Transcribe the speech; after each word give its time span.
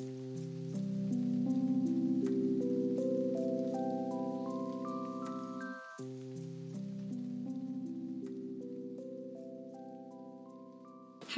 Hi, 0.00 0.06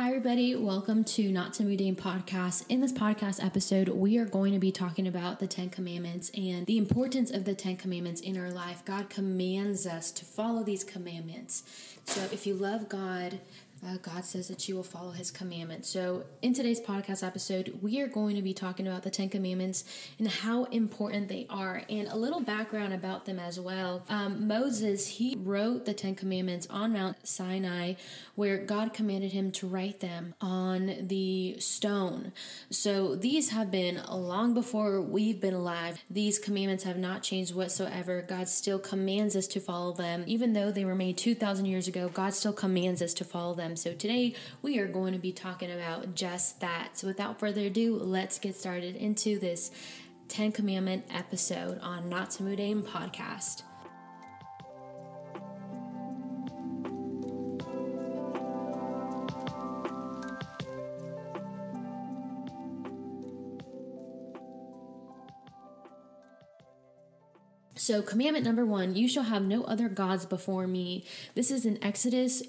everybody. 0.08 0.54
Welcome 0.54 1.04
to 1.04 1.30
Not 1.30 1.54
so 1.54 1.64
Mundane 1.64 1.96
podcast. 1.96 2.64
In 2.68 2.80
this 2.80 2.92
podcast 2.92 3.44
episode, 3.44 3.88
we 3.88 4.16
are 4.16 4.24
going 4.24 4.52
to 4.52 4.58
be 4.58 4.72
talking 4.72 5.06
about 5.06 5.38
the 5.38 5.46
Ten 5.46 5.68
Commandments 5.68 6.30
and 6.36 6.64
the 6.66 6.78
importance 6.78 7.30
of 7.30 7.44
the 7.44 7.54
Ten 7.54 7.76
Commandments 7.76 8.20
in 8.20 8.38
our 8.38 8.50
life. 8.50 8.84
God 8.84 9.10
commands 9.10 9.86
us 9.86 10.10
to 10.12 10.24
follow 10.24 10.62
these 10.62 10.84
commandments. 10.84 11.64
So, 12.04 12.22
if 12.32 12.46
you 12.46 12.54
love 12.54 12.88
God, 12.88 13.40
uh, 13.84 13.96
God 14.00 14.24
says 14.24 14.46
that 14.48 14.68
you 14.68 14.76
will 14.76 14.84
follow 14.84 15.10
his 15.10 15.30
commandments. 15.30 15.88
So, 15.88 16.24
in 16.40 16.54
today's 16.54 16.80
podcast 16.80 17.26
episode, 17.26 17.78
we 17.82 18.00
are 18.00 18.06
going 18.06 18.36
to 18.36 18.42
be 18.42 18.54
talking 18.54 18.86
about 18.86 19.02
the 19.02 19.10
Ten 19.10 19.28
Commandments 19.28 19.84
and 20.20 20.28
how 20.28 20.64
important 20.64 21.28
they 21.28 21.46
are, 21.50 21.82
and 21.88 22.06
a 22.06 22.16
little 22.16 22.40
background 22.40 22.92
about 22.92 23.24
them 23.26 23.40
as 23.40 23.58
well. 23.58 24.04
Um, 24.08 24.46
Moses, 24.46 25.08
he 25.08 25.36
wrote 25.36 25.84
the 25.84 25.94
Ten 25.94 26.14
Commandments 26.14 26.68
on 26.70 26.92
Mount 26.92 27.26
Sinai, 27.26 27.94
where 28.36 28.58
God 28.58 28.94
commanded 28.94 29.32
him 29.32 29.50
to 29.52 29.66
write 29.66 29.98
them 29.98 30.34
on 30.40 31.08
the 31.08 31.56
stone. 31.58 32.32
So, 32.70 33.16
these 33.16 33.50
have 33.50 33.72
been 33.72 34.00
long 34.08 34.54
before 34.54 35.00
we've 35.00 35.40
been 35.40 35.54
alive. 35.54 36.04
These 36.08 36.38
commandments 36.38 36.84
have 36.84 36.98
not 36.98 37.24
changed 37.24 37.52
whatsoever. 37.52 38.22
God 38.22 38.48
still 38.48 38.78
commands 38.78 39.34
us 39.34 39.48
to 39.48 39.60
follow 39.60 39.92
them. 39.92 40.22
Even 40.28 40.52
though 40.52 40.70
they 40.70 40.84
were 40.84 40.94
made 40.94 41.16
2,000 41.16 41.66
years 41.66 41.88
ago, 41.88 42.08
God 42.08 42.32
still 42.32 42.52
commands 42.52 43.02
us 43.02 43.12
to 43.14 43.24
follow 43.24 43.54
them. 43.54 43.71
So 43.76 43.94
today 43.94 44.34
we 44.60 44.78
are 44.78 44.86
going 44.86 45.12
to 45.12 45.18
be 45.18 45.32
talking 45.32 45.70
about 45.70 46.14
just 46.14 46.60
that. 46.60 46.98
So 46.98 47.06
without 47.06 47.38
further 47.38 47.62
ado, 47.62 47.96
let's 47.96 48.38
get 48.38 48.56
started 48.56 48.96
into 48.96 49.38
this 49.38 49.70
10 50.28 50.52
Commandment 50.52 51.04
episode 51.10 51.78
on 51.80 52.08
Not 52.08 52.32
so 52.32 52.44
Mundane 52.44 52.82
podcast. 52.82 53.62
So, 67.74 68.00
commandment 68.00 68.46
number 68.46 68.64
one 68.64 68.94
you 68.94 69.08
shall 69.08 69.24
have 69.24 69.42
no 69.42 69.64
other 69.64 69.88
gods 69.88 70.24
before 70.24 70.68
me. 70.68 71.04
This 71.34 71.50
is 71.50 71.66
in 71.66 71.82
Exodus 71.82 72.40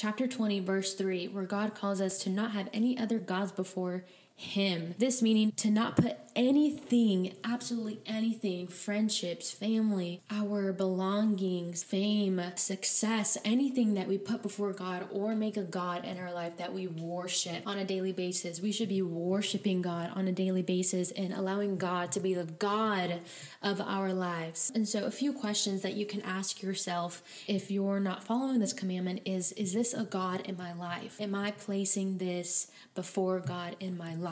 chapter 0.00 0.26
20, 0.26 0.60
verse 0.60 0.94
3, 0.94 1.28
where 1.28 1.44
God 1.44 1.74
calls 1.74 2.00
us 2.00 2.16
to 2.20 2.30
not 2.30 2.52
have 2.52 2.70
any 2.72 2.96
other 2.96 3.18
gods 3.18 3.52
before 3.52 4.06
Him. 4.40 4.94
This 4.96 5.20
meaning 5.20 5.52
to 5.56 5.70
not 5.70 5.96
put 5.96 6.16
anything, 6.34 7.34
absolutely 7.44 8.00
anything, 8.06 8.68
friendships, 8.68 9.50
family, 9.50 10.22
our 10.30 10.72
belongings, 10.72 11.82
fame, 11.82 12.40
success, 12.54 13.36
anything 13.44 13.92
that 13.94 14.08
we 14.08 14.16
put 14.16 14.40
before 14.40 14.72
God 14.72 15.06
or 15.12 15.34
make 15.34 15.58
a 15.58 15.62
God 15.62 16.06
in 16.06 16.18
our 16.18 16.32
life 16.32 16.56
that 16.56 16.72
we 16.72 16.86
worship 16.86 17.66
on 17.66 17.76
a 17.76 17.84
daily 17.84 18.12
basis. 18.12 18.62
We 18.62 18.72
should 18.72 18.88
be 18.88 19.02
worshiping 19.02 19.82
God 19.82 20.10
on 20.14 20.26
a 20.26 20.32
daily 20.32 20.62
basis 20.62 21.10
and 21.10 21.34
allowing 21.34 21.76
God 21.76 22.10
to 22.12 22.20
be 22.20 22.32
the 22.32 22.44
God 22.44 23.20
of 23.62 23.78
our 23.82 24.14
lives. 24.14 24.72
And 24.74 24.88
so, 24.88 25.04
a 25.04 25.10
few 25.10 25.34
questions 25.34 25.82
that 25.82 25.94
you 25.94 26.06
can 26.06 26.22
ask 26.22 26.62
yourself 26.62 27.22
if 27.46 27.70
you're 27.70 28.00
not 28.00 28.24
following 28.24 28.60
this 28.60 28.72
commandment 28.72 29.20
is 29.26 29.52
Is 29.52 29.74
this 29.74 29.92
a 29.92 30.04
God 30.04 30.40
in 30.46 30.56
my 30.56 30.72
life? 30.72 31.20
Am 31.20 31.34
I 31.34 31.50
placing 31.50 32.16
this 32.16 32.68
before 32.94 33.40
God 33.40 33.76
in 33.80 33.98
my 33.98 34.14
life? 34.14 34.29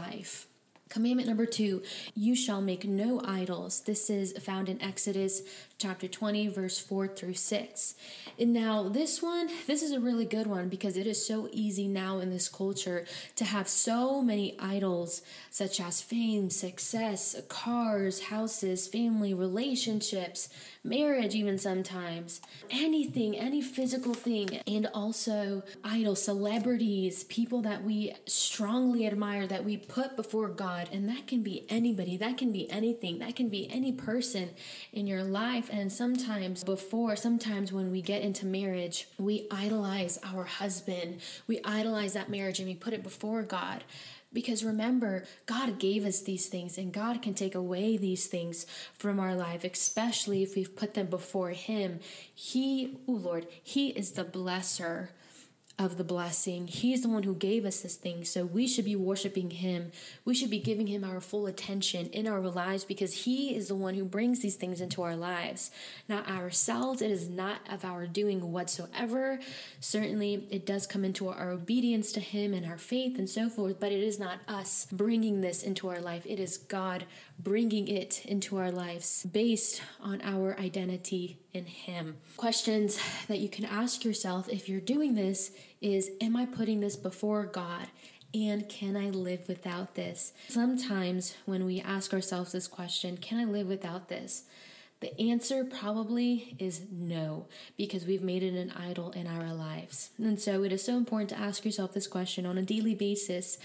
Commandment 0.88 1.28
number 1.28 1.44
two, 1.44 1.82
you 2.14 2.34
shall 2.34 2.62
make 2.62 2.86
no 2.86 3.20
idols. 3.22 3.80
This 3.80 4.08
is 4.08 4.32
found 4.38 4.70
in 4.70 4.80
Exodus 4.80 5.42
chapter 5.77 6.08
20, 6.08 6.48
verse 6.48 6.78
4 6.78 7.08
through 7.08 7.34
6. 7.34 7.94
And 8.38 8.54
now, 8.54 8.88
this 8.88 9.22
one, 9.22 9.50
this 9.66 9.82
is 9.82 9.92
a 9.92 10.00
really 10.00 10.25
good 10.25 10.47
one 10.47 10.70
because 10.70 10.97
it 10.97 11.06
is 11.06 11.25
so 11.25 11.48
easy 11.53 11.88
now 11.88 12.20
in 12.20 12.31
this 12.31 12.48
culture 12.48 13.04
to 13.36 13.44
have 13.44 13.69
so 13.69 14.22
many 14.22 14.59
idols, 14.59 15.20
such 15.50 15.78
as 15.78 16.00
fame, 16.00 16.48
success, 16.48 17.36
cars, 17.48 18.22
houses, 18.22 18.88
family, 18.88 19.34
relationships, 19.34 20.48
marriage, 20.88 21.34
even 21.34 21.59
sometimes. 21.59 22.41
Anything, 22.71 23.37
any 23.37 23.62
physical 23.62 24.15
thing. 24.15 24.60
And 24.66 24.88
also, 24.93 25.62
idols, 25.84 26.22
celebrities, 26.22 27.25
people 27.25 27.62
that 27.62 27.84
we 27.84 28.15
strongly 28.26 29.06
admire, 29.06 29.47
that 29.47 29.65
we 29.65 29.77
put 29.77 30.16
before 30.16 30.48
God. 30.48 30.88
And 30.93 31.09
that 31.09 31.27
can 31.27 31.43
be 31.43 31.65
anybody, 31.69 32.16
that 32.16 32.37
can 32.37 32.53
be 32.53 32.71
anything, 32.71 33.19
that 33.21 33.37
can 33.37 33.48
be 33.48 33.71
any 33.71 33.93
person 33.93 34.50
in 34.93 35.06
your 35.06 35.22
life 35.22 35.69
and 35.71 35.93
sometimes 35.93 36.65
before, 36.65 37.16
sometimes 37.16 37.72
when 37.72 37.91
we 37.91 38.03
get 38.03 38.22
into 38.22 38.47
marriage, 38.47 39.09
we 39.19 39.47
idolize 39.50 40.19
our 40.25 40.44
husband. 40.44 41.21
We 41.47 41.60
idolize 41.65 42.15
that 42.15 42.28
marriage 42.28 42.59
and 42.59 42.69
we 42.69 42.75
put 42.75 42.93
it 42.93 43.03
before 43.03 43.43
God. 43.43 43.84
Because 44.33 44.62
remember, 44.62 45.25
God 45.47 45.78
gave 45.78 46.05
us 46.05 46.21
these 46.21 46.47
things 46.47 46.77
and 46.77 46.93
God 46.93 47.22
can 47.22 47.33
take 47.34 47.55
away 47.55 47.97
these 47.97 48.27
things 48.27 48.66
from 48.93 49.19
our 49.19 49.34
life, 49.34 49.65
especially 49.65 50.43
if 50.43 50.55
we've 50.55 50.77
put 50.77 50.94
them 50.94 51.06
before 51.06 51.50
Him. 51.50 52.00
He, 52.34 52.99
oh 53.09 53.12
Lord, 53.12 53.47
He 53.62 53.89
is 53.89 54.12
the 54.12 54.25
blesser 54.25 55.09
of 55.78 55.97
the 55.97 56.05
blessing. 56.05 56.66
He's 56.66 57.03
the 57.03 57.09
one 57.09 57.22
who 57.22 57.34
gave 57.34 57.65
us 57.65 57.81
this 57.81 57.94
thing. 57.94 58.25
So 58.25 58.44
we 58.44 58.66
should 58.66 58.84
be 58.84 58.97
worshiping 58.97 59.50
Him. 59.50 59.93
We 60.25 60.34
should 60.34 60.50
be 60.50 60.59
giving 60.59 60.89
Him 60.89 61.05
our 61.05 61.21
full 61.21 61.47
attention 61.47 62.06
in 62.06 62.27
our 62.27 62.41
lives 62.41 62.84
because 62.84 63.25
He 63.25 63.55
is 63.55 63.69
the 63.69 63.77
one 63.77 63.94
who 63.94 64.05
brings 64.05 64.41
these 64.41 64.56
things 64.56 64.81
into 64.81 65.03
our 65.03 65.15
lives, 65.15 65.71
not 66.09 66.28
ourselves. 66.28 67.00
It 67.00 67.12
is 67.12 67.28
not 67.28 67.61
of 67.71 67.84
our 67.84 68.06
doing 68.06 68.50
whatsoever. 68.53 69.39
Certainly, 69.78 70.49
it 70.50 70.66
does 70.66 70.87
come 70.87 71.05
into 71.05 71.28
our 71.28 71.50
obedience 71.50 72.10
to 72.12 72.21
Him 72.21 72.53
and 72.53 72.66
our 72.66 72.78
faith 72.78 73.16
and 73.16 73.31
so 73.31 73.49
forth, 73.49 73.78
but 73.78 73.93
it 73.93 74.03
is 74.03 74.19
not 74.19 74.41
us 74.49 74.89
bringing 74.91 75.43
this 75.43 75.62
into 75.62 75.89
our 75.89 76.00
life. 76.00 76.25
It 76.27 76.41
is 76.41 76.56
God 76.56 77.05
bringing 77.38 77.88
it 77.88 78.25
into 78.26 78.56
our 78.56 78.71
lives 78.71 79.25
based 79.25 79.81
on 80.00 80.21
our 80.22 80.59
identity 80.59 81.38
in 81.53 81.66
Him. 81.66 82.16
Questions 82.37 82.99
that 83.28 83.38
you 83.38 83.49
can 83.49 83.65
ask 83.65 84.04
yourself 84.04 84.49
if 84.49 84.69
you're 84.69 84.81
doing 84.81 85.15
this 85.15 85.53
is 85.81 86.10
Am 86.21 86.37
I 86.37 86.47
putting 86.47 86.81
this 86.81 86.97
before 86.97 87.47
God? 87.47 87.87
And 88.34 88.69
can 88.69 88.97
I 88.97 89.09
live 89.09 89.48
without 89.48 89.94
this? 89.94 90.32
Sometimes 90.48 91.34
when 91.47 91.65
we 91.65 91.81
ask 91.81 92.12
ourselves 92.12 92.53
this 92.53 92.66
question, 92.66 93.16
Can 93.16 93.38
I 93.38 93.44
live 93.44 93.69
without 93.69 94.09
this? 94.09 94.44
The 95.00 95.19
answer 95.20 95.64
probably 95.64 96.56
is 96.59 96.82
no, 96.91 97.47
because 97.76 98.04
we've 98.04 98.22
made 98.22 98.42
it 98.42 98.54
an 98.54 98.72
idol 98.72 99.12
in 99.12 99.26
our 99.26 99.54
lives. 99.54 100.10
And 100.19 100.41
so 100.41 100.64
it 100.64 100.72
is 100.72 100.84
so 100.84 100.97
important 100.97 101.31
to 101.31 101.38
ask 101.38 101.64
yourself 101.64 101.94
this 101.94 102.09
question 102.09 102.44
on 102.44 102.59
a 102.59 102.62
daily 102.62 102.94
basis 102.94 103.59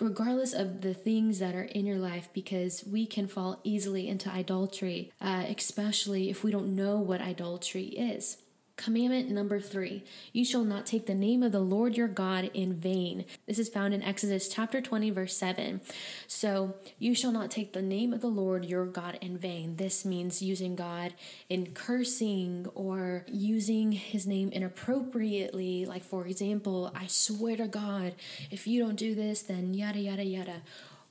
regardless 0.00 0.52
of 0.52 0.80
the 0.80 0.94
things 0.94 1.38
that 1.38 1.54
are 1.54 1.62
in 1.62 1.86
your 1.86 1.98
life, 1.98 2.28
because 2.32 2.84
we 2.84 3.06
can 3.06 3.28
fall 3.28 3.60
easily 3.62 4.08
into 4.08 4.28
idolatry, 4.28 5.12
uh, 5.20 5.44
especially 5.48 6.30
if 6.30 6.42
we 6.42 6.50
don't 6.50 6.74
know 6.74 6.96
what 6.96 7.20
idolatry 7.20 7.84
is. 7.84 8.38
Commandment 8.76 9.30
number 9.30 9.60
three 9.60 10.02
You 10.32 10.44
shall 10.44 10.64
not 10.64 10.84
take 10.84 11.06
the 11.06 11.14
name 11.14 11.44
of 11.44 11.52
the 11.52 11.60
Lord 11.60 11.96
your 11.96 12.08
God 12.08 12.50
in 12.54 12.74
vain. 12.74 13.24
This 13.46 13.60
is 13.60 13.68
found 13.68 13.94
in 13.94 14.02
Exodus 14.02 14.48
chapter 14.48 14.80
20, 14.80 15.10
verse 15.10 15.36
7. 15.36 15.80
So, 16.26 16.74
you 16.98 17.14
shall 17.14 17.30
not 17.30 17.52
take 17.52 17.72
the 17.72 17.82
name 17.82 18.12
of 18.12 18.20
the 18.20 18.26
Lord 18.26 18.64
your 18.64 18.84
God 18.84 19.16
in 19.20 19.38
vain. 19.38 19.76
This 19.76 20.04
means 20.04 20.42
using 20.42 20.74
God 20.74 21.14
in 21.48 21.72
cursing 21.72 22.66
or 22.74 23.24
using 23.28 23.92
his 23.92 24.26
name 24.26 24.50
inappropriately. 24.50 25.86
Like, 25.86 26.02
for 26.02 26.26
example, 26.26 26.90
I 26.96 27.06
swear 27.06 27.56
to 27.56 27.68
God, 27.68 28.14
if 28.50 28.66
you 28.66 28.82
don't 28.82 28.96
do 28.96 29.14
this, 29.14 29.42
then 29.42 29.74
yada, 29.74 30.00
yada, 30.00 30.24
yada 30.24 30.62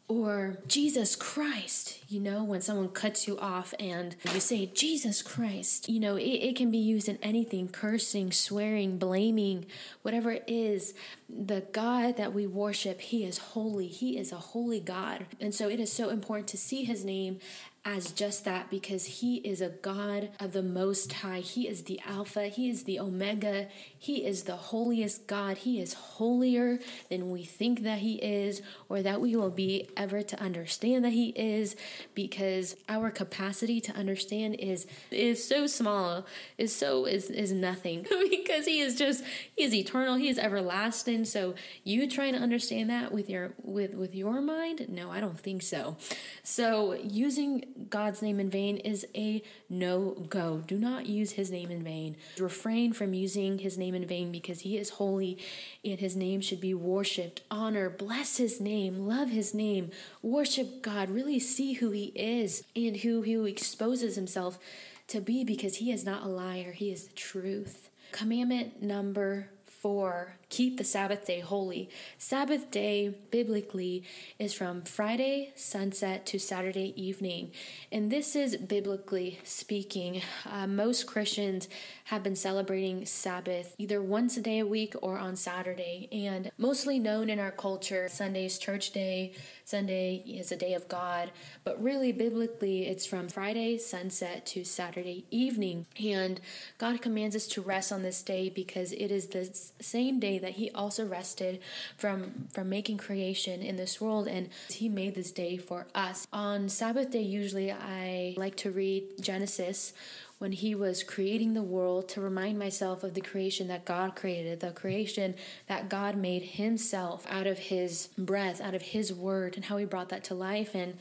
or 0.10 0.58
Jesus 0.68 1.16
Christ, 1.16 2.00
you 2.10 2.20
know, 2.20 2.44
when 2.44 2.62
someone 2.62 2.90
cuts 2.90 3.26
you 3.26 3.38
off 3.40 3.74
and 3.80 4.16
you 4.34 4.42
say, 4.42 4.66
Jesus 4.66 5.22
Christ, 5.22 5.88
you 5.88 6.00
know, 6.00 6.18
it, 6.18 6.24
it, 6.24 6.56
can 6.58 6.72
be 6.72 6.78
used 6.78 7.08
in 7.08 7.18
anything 7.22 7.70
cursing, 7.70 8.32
swearing, 8.32 8.98
blaming, 8.98 9.66
whatever 10.02 10.32
it 10.32 10.44
is. 10.46 10.94
The 11.30 11.62
God 11.72 12.18
that 12.18 12.34
we 12.34 12.46
worship, 12.46 13.00
He 13.00 13.24
is 13.24 13.38
holy. 13.38 13.88
He 13.88 14.18
is 14.18 14.32
a 14.34 14.38
holy 14.38 14.82
God. 14.82 15.26
And 15.40 15.56
so 15.56 15.70
it 15.70 15.80
is 15.80 15.92
so 15.92 16.10
important 16.10 16.48
to 16.50 16.58
see 16.58 16.84
His 16.84 17.06
name 17.06 17.40
as 17.86 18.12
just 18.12 18.46
that 18.46 18.70
because 18.70 19.06
He 19.06 19.38
is 19.38 19.60
a 19.60 19.70
God 19.70 20.30
of 20.40 20.54
the 20.54 20.64
Most 20.64 21.12
High. 21.12 21.40
He 21.40 21.68
is 21.68 21.84
the 21.84 22.00
Alpha, 22.08 22.48
He 22.48 22.70
is 22.70 22.84
the 22.84 23.00
Omega, 23.00 23.68
He 23.98 24.26
is 24.26 24.44
the 24.44 24.56
holiest 24.56 25.28
God. 25.28 25.60
He 25.60 25.82
is 25.82 25.94
holier 25.94 26.80
than 27.10 27.30
we 27.30 27.44
think 27.44 27.84
that 27.84 28.00
He 28.00 28.16
is 28.16 28.62
or 28.88 29.02
that 29.02 29.20
we 29.20 29.36
will 29.36 29.50
be 29.50 29.90
ever 29.98 30.22
to 30.22 30.40
understand 30.40 31.04
that 31.04 31.12
He 31.12 31.30
is 31.30 31.76
because 32.14 32.78
our 32.88 33.12
capacity 33.12 33.82
to 33.82 33.92
understand 33.94 34.56
is 34.60 34.88
is 35.12 35.46
so 35.46 35.68
small, 35.68 36.26
is 36.58 36.74
so 36.74 37.06
is 37.06 37.30
is 37.30 37.52
nothing 37.52 38.04
because 38.30 38.66
He 38.66 38.80
is 38.80 38.96
just 38.96 39.26
He 39.56 39.64
is 39.64 39.74
eternal, 39.74 40.16
He 40.16 40.30
is 40.30 40.40
everlasting. 40.40 41.26
So 41.26 41.56
you 41.84 42.10
trying 42.10 42.34
to 42.34 42.40
understand 42.40 42.90
that 42.90 43.12
with 43.12 43.30
your 43.30 43.54
with 43.62 43.94
with 43.94 44.16
your 44.16 44.40
mind? 44.40 44.88
No, 44.88 45.12
I 45.12 45.20
don't 45.20 45.40
think 45.40 45.64
so. 45.64 45.98
So 46.44 46.94
using 46.94 47.73
God's 47.90 48.22
name 48.22 48.40
in 48.40 48.50
vain 48.50 48.78
is 48.78 49.06
a 49.16 49.42
no 49.70 50.12
go. 50.30 50.64
Do 50.66 50.78
not 50.78 51.06
use 51.06 51.32
his 51.32 51.52
name 51.52 51.72
in 51.72 51.84
vain. 51.84 52.16
Refrain 52.40 52.94
from 52.94 53.14
using 53.14 53.60
his 53.60 53.78
name 53.78 53.96
in 53.96 54.06
vain 54.06 54.32
because 54.32 54.62
he 54.62 54.78
is 54.78 54.92
holy 54.92 55.38
and 55.84 56.00
his 56.00 56.16
name 56.16 56.42
should 56.42 56.62
be 56.62 56.74
worshiped. 56.74 57.42
Honor, 57.50 57.90
bless 57.90 58.38
his 58.38 58.62
name, 58.62 59.08
love 59.08 59.30
his 59.30 59.54
name, 59.54 59.92
worship 60.22 60.82
God, 60.82 61.10
really 61.10 61.40
see 61.40 61.74
who 61.74 61.92
he 61.92 62.06
is 62.16 62.64
and 62.76 62.98
who 62.98 63.22
he 63.22 63.34
exposes 63.50 64.16
himself 64.16 64.60
to 65.08 65.20
be 65.20 65.44
because 65.44 65.78
he 65.78 65.92
is 65.92 66.06
not 66.06 66.24
a 66.24 66.28
liar, 66.28 66.72
he 66.72 66.92
is 66.92 67.08
the 67.08 67.14
truth. 67.14 67.90
Commandment 68.12 68.82
number 68.82 69.50
four 69.66 70.36
keep 70.50 70.78
the 70.78 70.84
Sabbath 70.84 71.26
day 71.26 71.40
holy. 71.40 71.90
Sabbath 72.18 72.72
day, 72.72 73.16
biblically, 73.32 74.04
is 74.40 74.54
from 74.54 74.82
Friday 74.84 75.52
sunset 75.56 76.26
to 76.28 76.40
Saturday 76.40 76.94
evening. 77.02 77.52
And 77.92 78.12
this 78.12 78.36
is 78.36 78.58
biblically 78.58 79.40
speaking. 79.44 80.22
Uh, 80.50 80.68
most 80.68 81.08
Christians 81.08 81.68
have 82.06 82.24
been 82.24 82.36
celebrating 82.36 83.06
Sabbath 83.06 83.76
either 83.78 84.02
once 84.02 84.38
a 84.38 84.42
day 84.42 84.60
a 84.60 84.66
week 84.66 84.94
or 85.02 85.18
on 85.18 85.36
Saturday. 85.36 86.08
And 86.12 86.52
mostly 86.58 87.00
known 87.00 87.30
in 87.30 87.40
our 87.40 87.52
culture, 87.52 88.08
Sunday's 88.10 88.58
church 88.58 88.92
day, 88.92 89.34
Sunday 89.66 90.24
is 90.28 90.52
a 90.52 90.58
day 90.58 90.74
of 90.74 90.88
God. 90.88 91.32
But 91.64 91.82
really, 91.82 92.12
biblically, 92.12 92.88
it's 92.88 93.06
from 93.06 93.30
Friday 93.30 93.78
sunset 93.78 94.46
to 94.48 94.64
Saturday 94.64 95.26
evening. 95.32 95.86
And 96.04 96.40
God 96.78 97.02
commands 97.02 97.36
us 97.36 97.48
to 97.48 97.62
rest 97.62 97.92
on 97.92 98.04
this 98.04 98.22
day 98.22 98.50
because 98.50 98.92
it 98.92 99.12
is 99.12 99.28
the 99.28 99.46
same 99.82 100.20
day 100.20 100.40
that 100.44 100.54
he 100.54 100.70
also 100.72 101.06
rested 101.06 101.60
from 101.98 102.48
from 102.52 102.70
making 102.70 102.98
creation 102.98 103.62
in 103.62 103.76
this 103.76 104.00
world 104.00 104.28
and 104.28 104.50
he 104.70 104.88
made 104.88 105.16
this 105.16 105.32
day 105.32 105.58
for 105.58 105.88
us. 105.96 106.28
On 106.32 106.70
Sabbath 106.70 107.12
day 107.12 107.22
usually 107.22 107.72
I 107.72 108.36
like 108.38 108.56
to 108.58 108.72
read 108.72 109.04
Genesis 109.20 109.94
when 110.40 110.52
he 110.52 110.76
was 110.76 111.04
creating 111.04 111.54
the 111.54 111.64
world 111.64 112.10
to 112.10 112.20
remind 112.20 112.60
myself 112.60 113.04
of 113.04 113.14
the 113.14 113.22
creation 113.22 113.68
that 113.70 113.86
God 113.86 114.14
created, 114.14 114.60
the 114.60 114.72
creation 114.72 115.36
that 115.68 115.88
God 115.88 116.18
made 116.18 116.44
himself 116.44 117.26
out 117.30 117.48
of 117.48 117.58
his 117.58 118.10
breath, 118.18 118.60
out 118.60 118.76
of 118.76 118.82
his 118.82 119.14
word 119.14 119.56
and 119.56 119.66
how 119.66 119.78
he 119.78 119.86
brought 119.86 120.10
that 120.10 120.24
to 120.26 120.36
life 120.36 120.76
and 120.76 120.98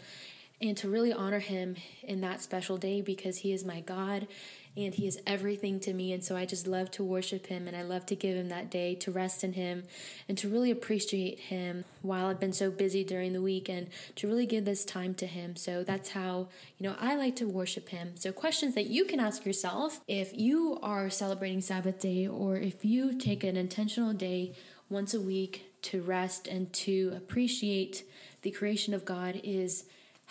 and 0.60 0.76
to 0.76 0.88
really 0.88 1.12
honor 1.12 1.40
him 1.40 1.74
in 2.04 2.20
that 2.20 2.40
special 2.40 2.76
day 2.76 3.00
because 3.00 3.38
he 3.38 3.52
is 3.52 3.64
my 3.64 3.80
God 3.80 4.28
and 4.76 4.94
he 4.94 5.06
is 5.06 5.20
everything 5.26 5.80
to 5.80 5.92
me. 5.92 6.12
And 6.12 6.24
so 6.24 6.36
I 6.36 6.46
just 6.46 6.66
love 6.66 6.90
to 6.92 7.04
worship 7.04 7.46
him 7.46 7.68
and 7.68 7.76
I 7.76 7.82
love 7.82 8.06
to 8.06 8.16
give 8.16 8.36
him 8.36 8.48
that 8.48 8.70
day 8.70 8.94
to 8.96 9.10
rest 9.10 9.44
in 9.44 9.52
him 9.52 9.84
and 10.28 10.38
to 10.38 10.48
really 10.48 10.70
appreciate 10.70 11.38
him 11.38 11.84
while 12.00 12.26
I've 12.26 12.40
been 12.40 12.52
so 12.52 12.70
busy 12.70 13.04
during 13.04 13.32
the 13.32 13.42
week 13.42 13.68
and 13.68 13.88
to 14.16 14.26
really 14.26 14.46
give 14.46 14.64
this 14.64 14.84
time 14.84 15.14
to 15.14 15.26
him. 15.26 15.56
So 15.56 15.84
that's 15.84 16.10
how, 16.10 16.48
you 16.78 16.88
know, 16.88 16.96
I 16.98 17.16
like 17.16 17.36
to 17.36 17.48
worship 17.48 17.90
him. 17.90 18.12
So 18.16 18.32
questions 18.32 18.74
that 18.74 18.86
you 18.86 19.04
can 19.04 19.20
ask 19.20 19.44
yourself 19.44 20.00
if 20.08 20.32
you 20.36 20.78
are 20.82 21.10
celebrating 21.10 21.60
Sabbath 21.60 22.00
day 22.00 22.26
or 22.26 22.56
if 22.56 22.84
you 22.84 23.18
take 23.18 23.44
an 23.44 23.56
intentional 23.56 24.14
day 24.14 24.54
once 24.88 25.12
a 25.12 25.20
week 25.20 25.66
to 25.82 26.00
rest 26.00 26.46
and 26.46 26.72
to 26.72 27.12
appreciate 27.16 28.04
the 28.42 28.50
creation 28.50 28.94
of 28.94 29.04
God 29.04 29.40
is 29.42 29.84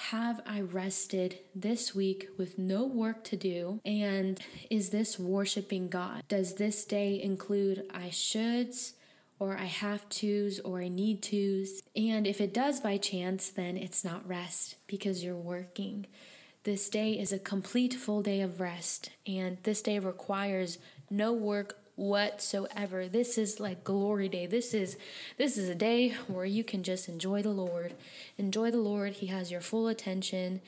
have 0.10 0.42
I 0.48 0.62
rested 0.62 1.40
this 1.54 1.94
week 1.94 2.28
with 2.38 2.58
no 2.58 2.86
work 2.86 3.24
to 3.26 3.38
do? 3.38 3.80
And 3.86 4.40
is 4.70 4.90
this 4.90 5.20
worshiping 5.20 5.90
God? 5.90 6.24
Does 6.28 6.56
this 6.56 6.84
day 6.86 7.22
include 7.22 7.84
I 7.94 8.08
shoulds? 8.08 8.94
Or 9.40 9.58
I 9.58 9.66
have 9.66 10.08
tos, 10.10 10.60
or 10.60 10.82
I 10.82 10.88
need 10.88 11.24
tos. 11.24 11.82
And 11.96 12.28
if 12.28 12.40
it 12.40 12.54
does 12.54 12.80
by 12.80 12.98
chance, 12.98 13.50
then 13.50 13.76
it's 13.76 14.04
not 14.04 14.28
rest 14.28 14.76
because 14.86 15.24
you're 15.24 15.36
working. 15.36 16.06
This 16.64 16.90
day 16.90 17.14
is 17.14 17.32
a 17.32 17.40
complete 17.40 17.96
full 17.96 18.22
day 18.22 18.42
of 18.42 18.62
rest, 18.62 19.10
and 19.26 19.58
this 19.64 19.82
day 19.82 19.98
requires 19.98 20.78
no 21.10 21.34
work 21.34 21.78
whatsoever. 22.02 23.08
This 23.08 23.38
is 23.38 23.60
like 23.60 23.84
glory 23.84 24.28
day. 24.28 24.48
This 24.48 24.74
is 24.74 24.98
this 25.38 25.56
is 25.56 25.70
a 25.70 25.76
day 25.76 26.10
where 26.28 26.46
you 26.46 26.64
can 26.64 26.82
just 26.82 27.08
enjoy 27.08 27.44
the 27.44 27.50
Lord. 27.50 27.94
Enjoy 28.38 28.72
the 28.72 28.78
Lord. 28.78 29.14
He 29.14 29.28
has 29.28 29.52
your 29.52 29.62
full 29.62 29.88
attention 29.88 30.62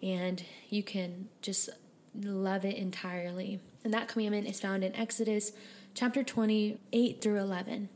and 0.00 0.44
you 0.68 0.84
can 0.84 1.28
just 1.42 1.68
love 2.14 2.64
it 2.64 2.76
entirely. 2.76 3.60
And 3.82 3.92
that 3.92 4.08
commandment 4.08 4.46
is 4.46 4.60
found 4.60 4.84
in 4.84 4.94
Exodus 4.94 5.52
chapter 5.94 6.22
28 6.22 7.20
through 7.20 7.38
11. 7.38 7.88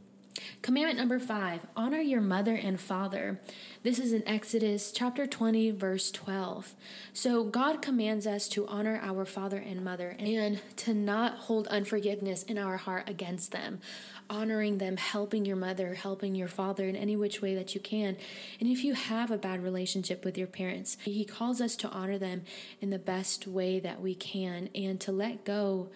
Commandment 0.63 0.99
number 0.99 1.19
five 1.19 1.61
honor 1.77 2.01
your 2.01 2.21
mother 2.21 2.55
and 2.55 2.81
father. 2.81 3.41
This 3.83 3.99
is 3.99 4.13
in 4.13 4.27
Exodus 4.29 4.93
chapter 4.93 5.27
20, 5.27 5.71
verse 5.71 6.11
12. 6.11 6.75
So, 7.13 7.45
God 7.45 7.81
commands 7.81 8.27
us 8.27 8.47
to 8.51 8.67
honor 8.67 9.01
our 9.03 9.25
father 9.25 9.57
and 9.57 9.83
mother 9.83 10.17
and 10.19 10.61
to 10.77 10.93
not 10.93 11.35
hold 11.35 11.67
unforgiveness 11.69 12.43
in 12.43 12.59
our 12.59 12.77
heart 12.77 13.09
against 13.09 13.53
them. 13.53 13.81
Honoring 14.29 14.79
them, 14.79 14.97
helping 14.97 15.45
your 15.45 15.57
mother, 15.57 15.95
helping 15.95 16.35
your 16.35 16.47
father 16.47 16.87
in 16.87 16.95
any 16.95 17.17
which 17.17 17.43
way 17.43 17.55
that 17.55 17.75
you 17.75 17.81
can. 17.81 18.17
And 18.61 18.69
if 18.69 18.85
you 18.85 18.95
have 18.95 19.31
a 19.31 19.39
bad 19.39 19.63
relationship 19.63 20.25
with 20.25 20.39
your 20.39 20.47
parents, 20.47 20.99
He 21.03 21.25
calls 21.25 21.61
us 21.61 21.75
to 21.77 21.89
honor 21.89 22.19
them 22.19 22.43
in 22.81 22.91
the 22.91 22.99
best 22.99 23.47
way 23.47 23.81
that 23.81 24.01
we 24.01 24.15
can 24.15 24.69
and 24.75 25.01
to 25.01 25.11
let 25.11 25.45
go 25.45 25.91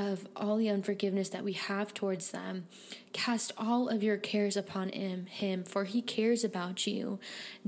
of 0.00 0.26
all 0.34 0.56
the 0.56 0.70
unforgiveness 0.70 1.28
that 1.28 1.44
we 1.44 1.52
have 1.52 1.92
towards 1.92 2.30
them. 2.30 2.66
Cast 3.12 3.52
all 3.58 3.88
of 3.88 4.02
your 4.02 4.16
cares 4.16 4.56
upon 4.56 4.88
him, 4.88 5.26
him, 5.26 5.62
for 5.62 5.84
he 5.84 6.00
cares 6.00 6.42
about 6.42 6.86
you. 6.86 7.18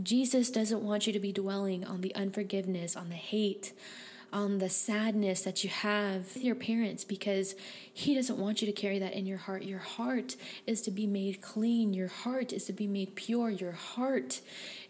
Jesus 0.03 0.51
doesn't 0.51 0.83
want 0.83 1.07
you 1.07 1.13
to 1.13 1.21
be 1.21 1.33
dwelling 1.33 1.85
on 1.85 2.01
the 2.01 2.15
unforgiveness, 2.15 2.97
on 2.97 3.11
the 3.11 3.17
hate, 3.17 3.75
on 4.33 4.59
the 4.59 4.69
sadness 4.69 5.43
that 5.43 5.63
you 5.63 5.71
have 5.71 6.35
with 6.35 6.43
your 6.43 6.55
parents 6.55 7.05
because 7.05 7.55
he 7.93 8.15
doesn't 8.15 8.39
want 8.39 8.63
you 8.63 8.67
to 8.67 8.73
carry 8.73 8.99
that 8.99 9.13
in 9.13 9.27
your 9.27 9.39
heart. 9.39 9.65
Your 9.65 9.79
heart 9.79 10.37
is 10.67 10.81
to 10.83 10.91
be 10.91 11.07
made 11.07 11.43
clean. 11.43 11.93
Your 11.93 12.09
heart 12.09 12.53
is 12.53 12.65
to 12.65 12.73
be 12.73 12.87
made 12.87 13.15
pure. 13.15 13.51
Your 13.51 13.73
heart 13.73 14.41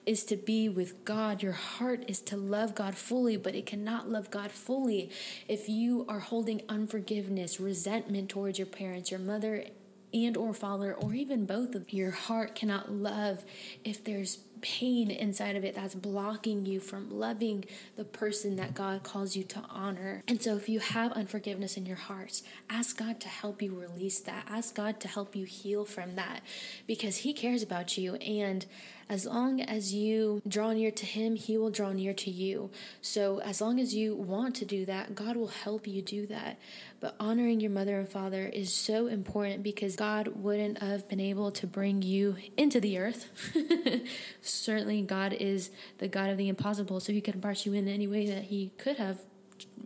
is 0.06 0.24
to 0.24 0.36
be 0.36 0.68
with 0.68 1.04
God. 1.04 1.42
Your 1.42 1.52
heart 1.52 2.04
is 2.08 2.20
to 2.22 2.36
love 2.36 2.74
God 2.74 2.94
fully, 2.94 3.36
but 3.36 3.54
it 3.54 3.66
cannot 3.66 4.08
love 4.08 4.30
God 4.30 4.50
fully 4.50 5.10
if 5.48 5.68
you 5.68 6.04
are 6.08 6.20
holding 6.20 6.62
unforgiveness, 6.68 7.60
resentment 7.60 8.28
towards 8.28 8.58
your 8.58 8.66
parents, 8.66 9.10
your 9.10 9.20
mother 9.20 9.64
and 10.12 10.36
or 10.36 10.52
father 10.52 10.94
or 10.94 11.14
even 11.14 11.46
both 11.46 11.74
of 11.74 11.92
your 11.92 12.10
heart 12.10 12.54
cannot 12.54 12.90
love 12.90 13.44
if 13.84 14.02
there's 14.04 14.38
pain 14.62 15.10
inside 15.10 15.56
of 15.56 15.64
it 15.64 15.74
that's 15.74 15.94
blocking 15.94 16.64
you 16.64 16.80
from 16.80 17.10
loving 17.10 17.64
the 17.96 18.04
person 18.04 18.56
that 18.56 18.74
God 18.74 19.02
calls 19.02 19.36
you 19.36 19.42
to 19.44 19.62
honor. 19.68 20.22
And 20.26 20.40
so, 20.40 20.56
if 20.56 20.68
you 20.68 20.78
have 20.80 21.12
unforgiveness 21.12 21.76
in 21.76 21.84
your 21.84 21.96
heart, 21.96 22.40
ask 22.70 22.96
God 22.96 23.20
to 23.20 23.28
help 23.28 23.60
you 23.60 23.74
release 23.74 24.20
that. 24.20 24.46
Ask 24.48 24.74
God 24.74 25.00
to 25.00 25.08
help 25.08 25.36
you 25.36 25.44
heal 25.44 25.84
from 25.84 26.14
that 26.14 26.40
because 26.86 27.18
He 27.18 27.34
cares 27.34 27.62
about 27.62 27.98
you. 27.98 28.14
And 28.16 28.64
as 29.12 29.26
long 29.26 29.60
as 29.60 29.92
you 29.92 30.40
draw 30.48 30.72
near 30.72 30.90
to 30.90 31.04
Him, 31.04 31.36
He 31.36 31.58
will 31.58 31.68
draw 31.68 31.92
near 31.92 32.14
to 32.14 32.30
you. 32.30 32.70
So, 33.02 33.42
as 33.42 33.60
long 33.60 33.78
as 33.78 33.94
you 33.94 34.16
want 34.16 34.54
to 34.56 34.64
do 34.64 34.86
that, 34.86 35.14
God 35.14 35.36
will 35.36 35.48
help 35.48 35.86
you 35.86 36.00
do 36.00 36.26
that. 36.28 36.58
But 36.98 37.14
honoring 37.20 37.60
your 37.60 37.72
mother 37.72 37.98
and 37.98 38.08
father 38.08 38.46
is 38.46 38.72
so 38.72 39.08
important 39.08 39.62
because 39.62 39.96
God 39.96 40.28
wouldn't 40.28 40.78
have 40.78 41.10
been 41.10 41.20
able 41.20 41.50
to 41.52 41.66
bring 41.66 42.00
you 42.00 42.36
into 42.56 42.80
the 42.80 42.96
earth. 42.96 43.28
Certainly, 44.40 45.02
God 45.02 45.34
is 45.34 45.70
the 45.98 46.08
God 46.08 46.30
of 46.30 46.38
the 46.38 46.48
impossible, 46.48 46.98
so 46.98 47.12
He 47.12 47.20
could 47.20 47.34
have 47.34 47.42
brought 47.42 47.66
you 47.66 47.74
in 47.74 47.88
any 47.88 48.06
way 48.06 48.26
that 48.28 48.44
He 48.44 48.70
could 48.78 48.96
have 48.96 49.18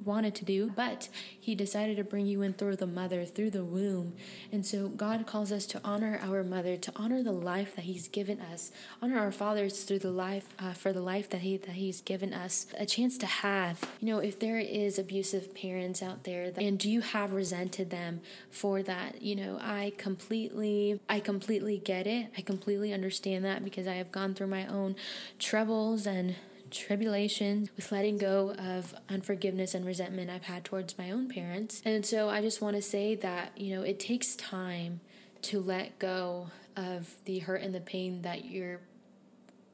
wanted 0.04 0.34
to 0.36 0.44
do, 0.44 0.70
but 0.74 1.08
He 1.38 1.54
decided 1.54 1.96
to 1.96 2.04
bring 2.04 2.26
you 2.26 2.42
in 2.42 2.54
through 2.54 2.76
the 2.76 2.86
mother, 2.86 3.24
through 3.24 3.50
the 3.50 3.64
womb. 3.64 4.14
And 4.52 4.64
so 4.64 4.88
God 4.88 5.26
calls 5.26 5.52
us 5.52 5.66
to 5.66 5.80
honor 5.84 6.20
our 6.22 6.44
mother, 6.44 6.76
to 6.76 6.92
honor 6.96 7.22
the 7.22 7.32
life 7.32 7.74
that 7.76 7.84
He's 7.84 8.08
given 8.08 8.40
us, 8.40 8.70
honor 9.02 9.18
our 9.18 9.32
fathers 9.32 9.82
through 9.84 9.98
the 10.00 10.10
life 10.10 10.48
uh, 10.58 10.72
for 10.72 10.92
the 10.92 11.02
life 11.02 11.28
that 11.30 11.40
He 11.40 11.56
that 11.56 11.70
He's 11.70 12.00
given 12.00 12.32
us, 12.32 12.66
a 12.78 12.86
chance 12.86 13.18
to 13.18 13.26
have. 13.26 13.82
You 14.00 14.14
know, 14.14 14.18
if 14.18 14.38
there 14.38 14.58
is 14.58 14.98
abusive 14.98 15.54
parents 15.54 16.02
out 16.02 16.24
there, 16.24 16.50
that, 16.50 16.62
and 16.62 16.82
you 16.84 17.00
have 17.00 17.32
resented 17.32 17.90
them 17.90 18.20
for 18.50 18.82
that, 18.82 19.22
you 19.22 19.36
know, 19.36 19.58
I 19.60 19.92
completely, 19.96 21.00
I 21.08 21.20
completely 21.20 21.78
get 21.78 22.06
it. 22.06 22.28
I 22.36 22.42
completely 22.42 22.92
understand 22.92 23.44
that 23.44 23.64
because 23.64 23.86
I 23.86 23.94
have 23.94 24.12
gone 24.12 24.34
through 24.34 24.48
my 24.48 24.66
own 24.66 24.96
troubles 25.38 26.06
and 26.06 26.36
tribulations, 26.76 27.70
with 27.76 27.90
letting 27.90 28.18
go 28.18 28.54
of 28.58 28.94
unforgiveness 29.08 29.74
and 29.74 29.84
resentment 29.84 30.30
I've 30.30 30.44
had 30.44 30.64
towards 30.64 30.98
my 30.98 31.10
own 31.10 31.28
parents. 31.28 31.82
And 31.84 32.04
so 32.04 32.28
I 32.28 32.40
just 32.40 32.60
want 32.60 32.76
to 32.76 32.82
say 32.82 33.14
that, 33.16 33.52
you 33.56 33.74
know, 33.74 33.82
it 33.82 33.98
takes 33.98 34.36
time 34.36 35.00
to 35.42 35.60
let 35.60 35.98
go 35.98 36.48
of 36.76 37.14
the 37.24 37.40
hurt 37.40 37.62
and 37.62 37.74
the 37.74 37.80
pain 37.80 38.22
that 38.22 38.44
your 38.44 38.80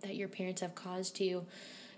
that 0.02 0.16
your 0.16 0.28
parents 0.28 0.60
have 0.60 0.74
caused 0.74 1.20
you 1.20 1.46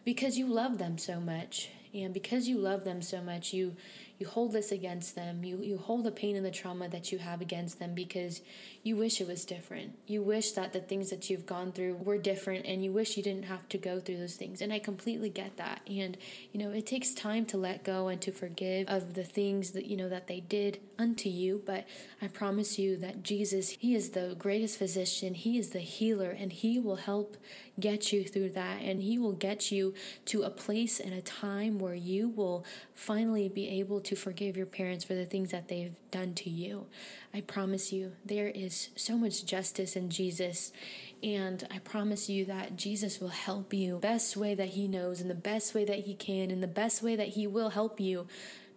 because 0.05 0.37
you 0.37 0.47
love 0.47 0.79
them 0.79 0.99
so 0.99 1.21
much. 1.21 1.71
And 1.95 2.13
because 2.13 2.49
you 2.49 2.59
love 2.59 2.85
them 2.85 3.03
so 3.03 3.21
much, 3.21 3.53
you 3.53 3.77
you 4.19 4.27
hold 4.27 4.53
this 4.53 4.73
against 4.73 5.15
them. 5.15 5.45
You 5.45 5.63
you 5.63 5.79
hold 5.79 6.05
the 6.05 6.11
pain 6.11 6.37
and 6.37 6.45
the 6.45 6.51
trauma 6.51 6.89
that 6.89 7.13
you 7.13 7.19
have 7.19 7.41
against 7.41 7.79
them 7.79 7.95
because 7.95 8.41
you 8.85 8.97
wish 8.97 9.19
it 9.19 9.27
was 9.27 9.47
different. 9.47 9.99
You 10.07 10.23
wish 10.23 10.53
that 10.53 10.75
the 10.75 10.79
things 10.79 11.09
that 11.09 11.31
you've 11.31 11.47
gone 11.47 11.73
through 11.73 11.95
were 11.95 12.19
different 12.19 12.67
and 12.67 12.85
you 12.85 12.93
wish 12.93 13.17
you 13.17 13.23
didn't 13.23 13.47
have 13.47 13.67
to 13.71 13.79
go 13.79 13.99
through 13.99 14.19
those 14.19 14.37
things. 14.37 14.61
And 14.61 14.75
I 14.75 14.79
completely 14.79 15.31
get 15.31 15.57
that. 15.57 15.81
And 15.89 16.19
you 16.53 16.61
know, 16.61 16.71
it 16.71 16.87
takes 16.87 17.15
time 17.15 17.47
to 17.47 17.57
let 17.57 17.83
go 17.83 18.09
and 18.09 18.21
to 18.21 18.31
forgive 18.31 18.87
of 18.89 19.15
the 19.15 19.25
things 19.25 19.71
that 19.71 19.87
you 19.87 19.97
know 19.97 20.11
that 20.11 20.27
they 20.27 20.41
did 20.41 20.81
unto 20.99 21.31
you, 21.31 21.63
but 21.65 21.89
I 22.21 22.29
promise 22.29 22.79
you 22.79 22.99
that 22.99 23.23
Jesus, 23.23 23.71
he 23.71 23.95
is 23.95 24.11
the 24.11 24.37
greatest 24.39 24.79
physician. 24.79 25.33
He 25.33 25.57
is 25.57 25.71
the 25.71 25.79
healer 25.79 26.31
and 26.31 26.53
he 26.53 26.79
will 26.79 26.97
help 26.97 27.39
get 27.81 28.13
you 28.13 28.23
through 28.23 28.51
that 28.51 28.83
and 28.83 29.03
he 29.03 29.19
will 29.19 29.33
get 29.33 29.73
you 29.73 29.95
to 30.27 30.43
a 30.43 30.51
place 30.51 31.01
and 31.01 31.15
a 31.15 31.23
time 31.23 31.79
where 31.79 31.95
you 31.95 32.29
will 32.29 32.65
finally 32.95 33.49
be 33.49 33.69
able 33.81 34.01
to 34.03 34.15
forgive 34.15 34.59
your 34.59 34.67
parents 34.67 35.05
for 35.05 35.15
the 35.15 35.25
things 35.25 35.51
that 35.51 35.69
they've 35.69 35.97
done 36.11 36.35
to 36.35 36.51
you. 36.51 36.87
I 37.33 37.41
promise 37.41 37.93
you, 37.93 38.13
there 38.25 38.49
is 38.49 38.74
so 38.97 39.17
much 39.17 39.45
justice 39.45 39.97
in 39.97 40.11
Jesus. 40.11 40.73
And 41.23 41.67
I 41.71 41.79
promise 41.79 42.29
you 42.29 42.45
that 42.47 42.77
Jesus 42.77 43.21
will 43.21 43.29
help 43.29 43.73
you 43.73 43.99
best 43.99 44.37
way 44.37 44.55
that 44.55 44.71
he 44.71 44.87
knows, 44.87 45.21
in 45.21 45.29
the 45.29 45.35
best 45.35 45.75
way 45.75 45.85
that 45.85 46.01
he 46.01 46.15
can, 46.15 46.51
in 46.51 46.61
the 46.61 46.67
best 46.67 47.03
way 47.03 47.17
that 47.17 47.29
he 47.29 47.47
will 47.47 47.71
help 47.71 47.99
you 47.99 48.27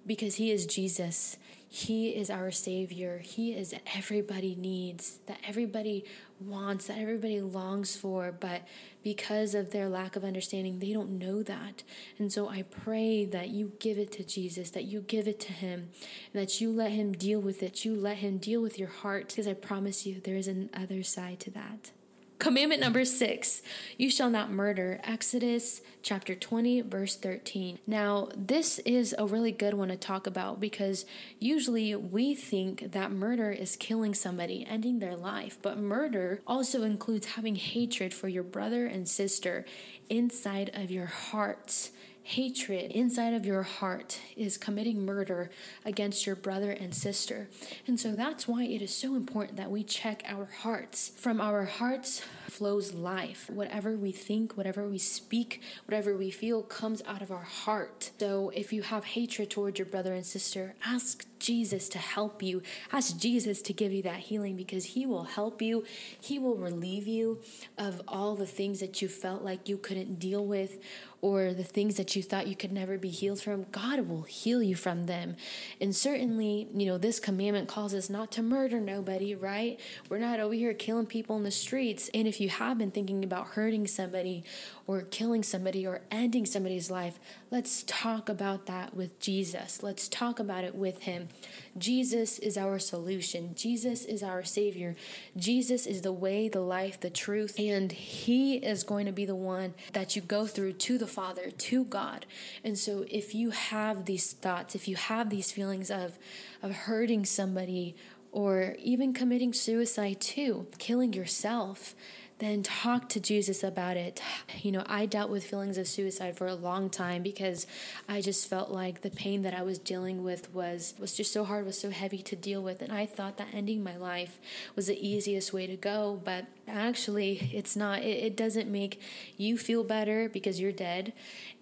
because 0.06 0.36
he 0.36 0.52
is 0.52 0.66
Jesus. 0.66 1.38
He 1.70 2.10
is 2.10 2.30
our 2.30 2.50
Savior. 2.50 3.20
He 3.20 3.52
is 3.52 3.72
that 3.72 3.82
everybody 3.94 4.56
needs, 4.56 5.20
that 5.28 5.40
everybody 5.46 6.06
wants, 6.40 6.88
that 6.88 6.98
everybody 6.98 7.42
longs 7.42 7.96
for, 7.96 8.32
but 8.32 8.66
because 9.04 9.54
of 9.54 9.72
their 9.72 9.90
lack 9.90 10.16
of 10.16 10.24
understanding, 10.24 10.80
they 10.80 10.94
don't 10.94 11.18
know 11.18 11.44
that. 11.44 11.84
And 12.18 12.32
so 12.32 12.48
I 12.48 12.62
pray 12.62 13.26
that 13.26 13.50
you 13.50 13.74
give 13.80 13.98
it 13.98 14.12
to 14.14 14.24
Jesus, 14.24 14.70
that 14.72 14.86
you 14.86 15.02
give 15.02 15.28
it 15.28 15.40
to 15.42 15.52
Him, 15.52 15.90
and 16.34 16.42
that 16.42 16.62
you 16.62 16.72
let 16.72 16.92
Him 16.92 17.12
deal 17.12 17.42
with 17.42 17.62
it. 17.62 17.84
You 17.84 17.96
let 17.96 18.18
Him 18.18 18.38
deal 18.38 18.62
with 18.62 18.80
your 18.80 18.90
heart, 18.90 19.28
because 19.28 19.48
I 19.48 19.54
promise 19.54 20.06
you 20.06 20.22
there 20.22 20.38
is 20.38 20.48
another 20.48 21.04
side 21.04 21.40
to 21.42 21.52
that. 21.52 21.92
Commandment 22.40 22.80
number 22.80 23.04
six 23.04 23.64
you 23.98 24.12
shall 24.12 24.30
not 24.30 24.52
murder. 24.52 25.00
Exodus 25.04 25.82
chapter 26.04 26.36
20, 26.36 26.82
verse 26.82 27.16
13. 27.16 27.80
Now, 27.88 28.30
this 28.36 28.78
is 28.80 29.16
a 29.18 29.26
really 29.26 29.52
good 29.52 29.74
one 29.74 29.88
to 29.88 29.98
talk 29.98 30.28
about 30.28 30.60
because 30.60 31.06
usually 31.40 31.96
we 31.96 32.36
think 32.36 32.92
that 32.92 33.12
murder 33.12 33.52
is 33.52 33.76
killing 33.76 34.14
somebody, 34.14 34.66
ending 34.70 35.00
their 35.00 35.16
life, 35.16 35.58
but 35.64 35.80
murder 35.80 36.42
also 36.46 36.84
includes 36.84 37.28
having 37.28 37.56
hatred 37.56 38.14
for 38.14 38.28
your 38.28 38.44
brother 38.44 38.86
and 38.86 39.10
sister 39.10 39.66
inside 40.08 40.70
of 40.76 40.92
your 40.92 41.08
hearts 41.08 41.92
hatred 42.28 42.92
inside 42.92 43.34
of 43.34 43.46
your 43.46 43.64
heart 43.64 44.20
is 44.36 44.58
committing 44.58 45.06
murder 45.06 45.50
against 45.86 46.26
your 46.26 46.36
brother 46.36 46.72
and 46.72 46.94
sister. 46.94 47.48
And 47.88 47.98
so 47.98 48.12
that's 48.12 48.46
why 48.46 48.66
it 48.66 48.82
is 48.82 48.94
so 48.94 49.16
important 49.16 49.56
that 49.56 49.72
we 49.72 49.82
check 49.82 50.24
our 50.26 50.50
hearts. 50.62 51.14
From 51.16 51.40
our 51.40 51.64
hearts 51.64 52.22
flows 52.50 52.94
life. 52.94 53.50
Whatever 53.50 53.98
we 53.98 54.12
think, 54.12 54.58
whatever 54.58 54.88
we 54.88 54.98
speak, 54.98 55.62
whatever 55.86 56.16
we 56.16 56.32
feel 56.32 56.62
comes 56.64 57.02
out 57.08 57.22
of 57.22 57.32
our 57.32 57.44
heart. 57.44 58.12
So 58.20 58.52
if 58.56 58.74
you 58.74 58.82
have 58.84 59.04
hatred 59.04 59.50
towards 59.50 59.80
your 59.80 59.86
brother 59.86 60.14
and 60.14 60.26
sister, 60.26 60.76
ask 60.86 61.26
Jesus 61.40 61.88
to 61.90 61.98
help 61.98 62.42
you. 62.42 62.62
Ask 62.92 63.18
Jesus 63.18 63.62
to 63.64 63.74
give 63.74 63.92
you 63.92 64.02
that 64.04 64.18
healing 64.18 64.56
because 64.56 64.86
He 64.86 65.06
will 65.06 65.26
help 65.26 65.62
you. 65.62 65.84
He 66.20 66.40
will 66.40 66.56
relieve 66.56 67.08
you 67.08 67.40
of 67.78 68.02
all 68.08 68.36
the 68.36 68.46
things 68.46 68.80
that 68.80 69.02
you 69.02 69.08
felt 69.08 69.44
like 69.44 69.70
you 69.70 69.78
couldn't 69.78 70.20
deal 70.20 70.46
with 70.46 70.80
or 71.22 71.54
the 71.54 71.64
things 71.64 71.98
that 71.98 72.16
you 72.16 72.22
thought 72.22 72.48
you 72.48 72.56
could 72.56 72.72
never 72.72 72.98
be 72.98 73.10
healed 73.10 73.42
from. 73.42 73.66
God 73.72 74.08
will 74.08 74.22
heal 74.24 74.62
you 74.62 74.76
from 74.76 75.06
them. 75.06 75.36
And 75.82 75.96
certainly, 75.96 76.68
you 76.74 76.86
know, 76.86 76.98
this 76.98 77.20
commandment 77.20 77.68
calls 77.68 77.94
us 77.94 78.10
not 78.10 78.32
to 78.34 78.44
murder 78.44 78.80
nobody, 78.80 79.34
right? 79.34 79.80
We're 80.10 80.20
not 80.20 80.40
over 80.40 80.54
here 80.54 80.74
killing 80.74 81.08
people 81.08 81.36
in 81.36 81.44
the 81.44 81.52
streets. 81.52 82.10
And 82.14 82.28
if 82.28 82.37
you 82.40 82.50
have 82.50 82.78
been 82.78 82.92
thinking 82.92 83.24
about 83.24 83.48
hurting 83.48 83.88
somebody 83.88 84.44
or 84.86 85.02
killing 85.02 85.44
somebody 85.44 85.86
or 85.86 86.02
ending 86.12 86.46
somebody's 86.46 86.90
life, 86.90 87.20
let's 87.52 87.84
talk 87.84 88.30
about 88.30 88.66
that 88.66 88.96
with 88.96 89.20
Jesus. 89.20 89.84
Let's 89.84 90.08
talk 90.08 90.40
about 90.40 90.64
it 90.64 90.76
with 90.76 91.04
Him. 91.04 91.30
Jesus 91.78 92.40
is 92.40 92.58
our 92.58 92.80
solution, 92.80 93.54
Jesus 93.56 94.06
is 94.06 94.24
our 94.24 94.44
Savior. 94.44 94.96
Jesus 95.36 95.86
is 95.86 96.02
the 96.02 96.12
way, 96.12 96.48
the 96.50 96.62
life, 96.62 97.00
the 97.00 97.10
truth, 97.10 97.60
and 97.60 97.92
He 97.92 98.58
is 98.58 98.84
going 98.84 99.06
to 99.06 99.12
be 99.12 99.26
the 99.26 99.36
one 99.36 99.74
that 99.94 100.16
you 100.16 100.22
go 100.22 100.46
through 100.46 100.74
to 100.74 100.98
the 100.98 101.08
Father, 101.08 101.52
to 101.52 101.86
God. 101.86 102.26
And 102.64 102.78
so 102.78 103.06
if 103.10 103.36
you 103.36 103.52
have 103.52 104.06
these 104.06 104.34
thoughts, 104.34 104.76
if 104.76 104.88
you 104.88 104.96
have 104.96 105.30
these 105.30 105.52
feelings 105.52 105.92
of, 105.92 106.18
of 106.62 106.72
hurting 106.72 107.26
somebody, 107.26 107.96
or 108.32 108.76
even 108.80 109.14
committing 109.14 109.54
suicide 109.54 110.20
too, 110.20 110.68
killing 110.78 111.14
yourself, 111.14 111.96
then 112.40 112.62
talk 112.62 113.10
to 113.10 113.20
Jesus 113.20 113.64
about 113.64 113.98
it. 113.98 114.22
You 114.62 114.72
know, 114.72 114.84
I 114.86 115.06
dealt 115.06 115.30
with 115.30 115.44
feelings 115.44 115.78
of 115.78 115.88
suicide 115.88 116.38
for 116.38 116.48
a 116.48 116.54
long 116.54 116.90
time 116.90 117.24
because 117.24 117.66
I 118.08 118.22
just 118.22 118.48
felt 118.48 118.70
like 118.70 119.02
the 119.02 119.10
pain 119.10 119.42
that 119.42 119.54
I 119.54 119.64
was 119.64 119.80
dealing 119.80 120.24
with 120.24 120.54
was 120.54 120.94
was 121.00 121.14
just 121.14 121.34
so 121.34 121.44
hard, 121.44 121.66
was 121.66 121.80
so 121.80 121.90
heavy 121.90 122.22
to 122.24 122.36
deal 122.36 122.62
with, 122.62 122.82
and 122.82 122.92
I 122.92 123.06
thought 123.06 123.38
that 123.38 123.48
ending 123.54 123.84
my 123.84 123.98
life 123.98 124.40
was 124.76 124.88
the 124.88 125.08
easiest 125.08 125.52
way 125.52 125.66
to 125.68 125.76
go, 125.76 126.22
but 126.24 126.46
actually 126.68 127.50
it's 127.54 127.76
not. 127.76 128.04
It, 128.04 128.24
it 128.24 128.38
doesn't 128.38 128.70
make 128.70 129.02
you 129.36 129.58
feel 129.58 129.84
better 129.84 130.30
because 130.30 130.60
you're 130.60 130.72
dead, 130.72 131.14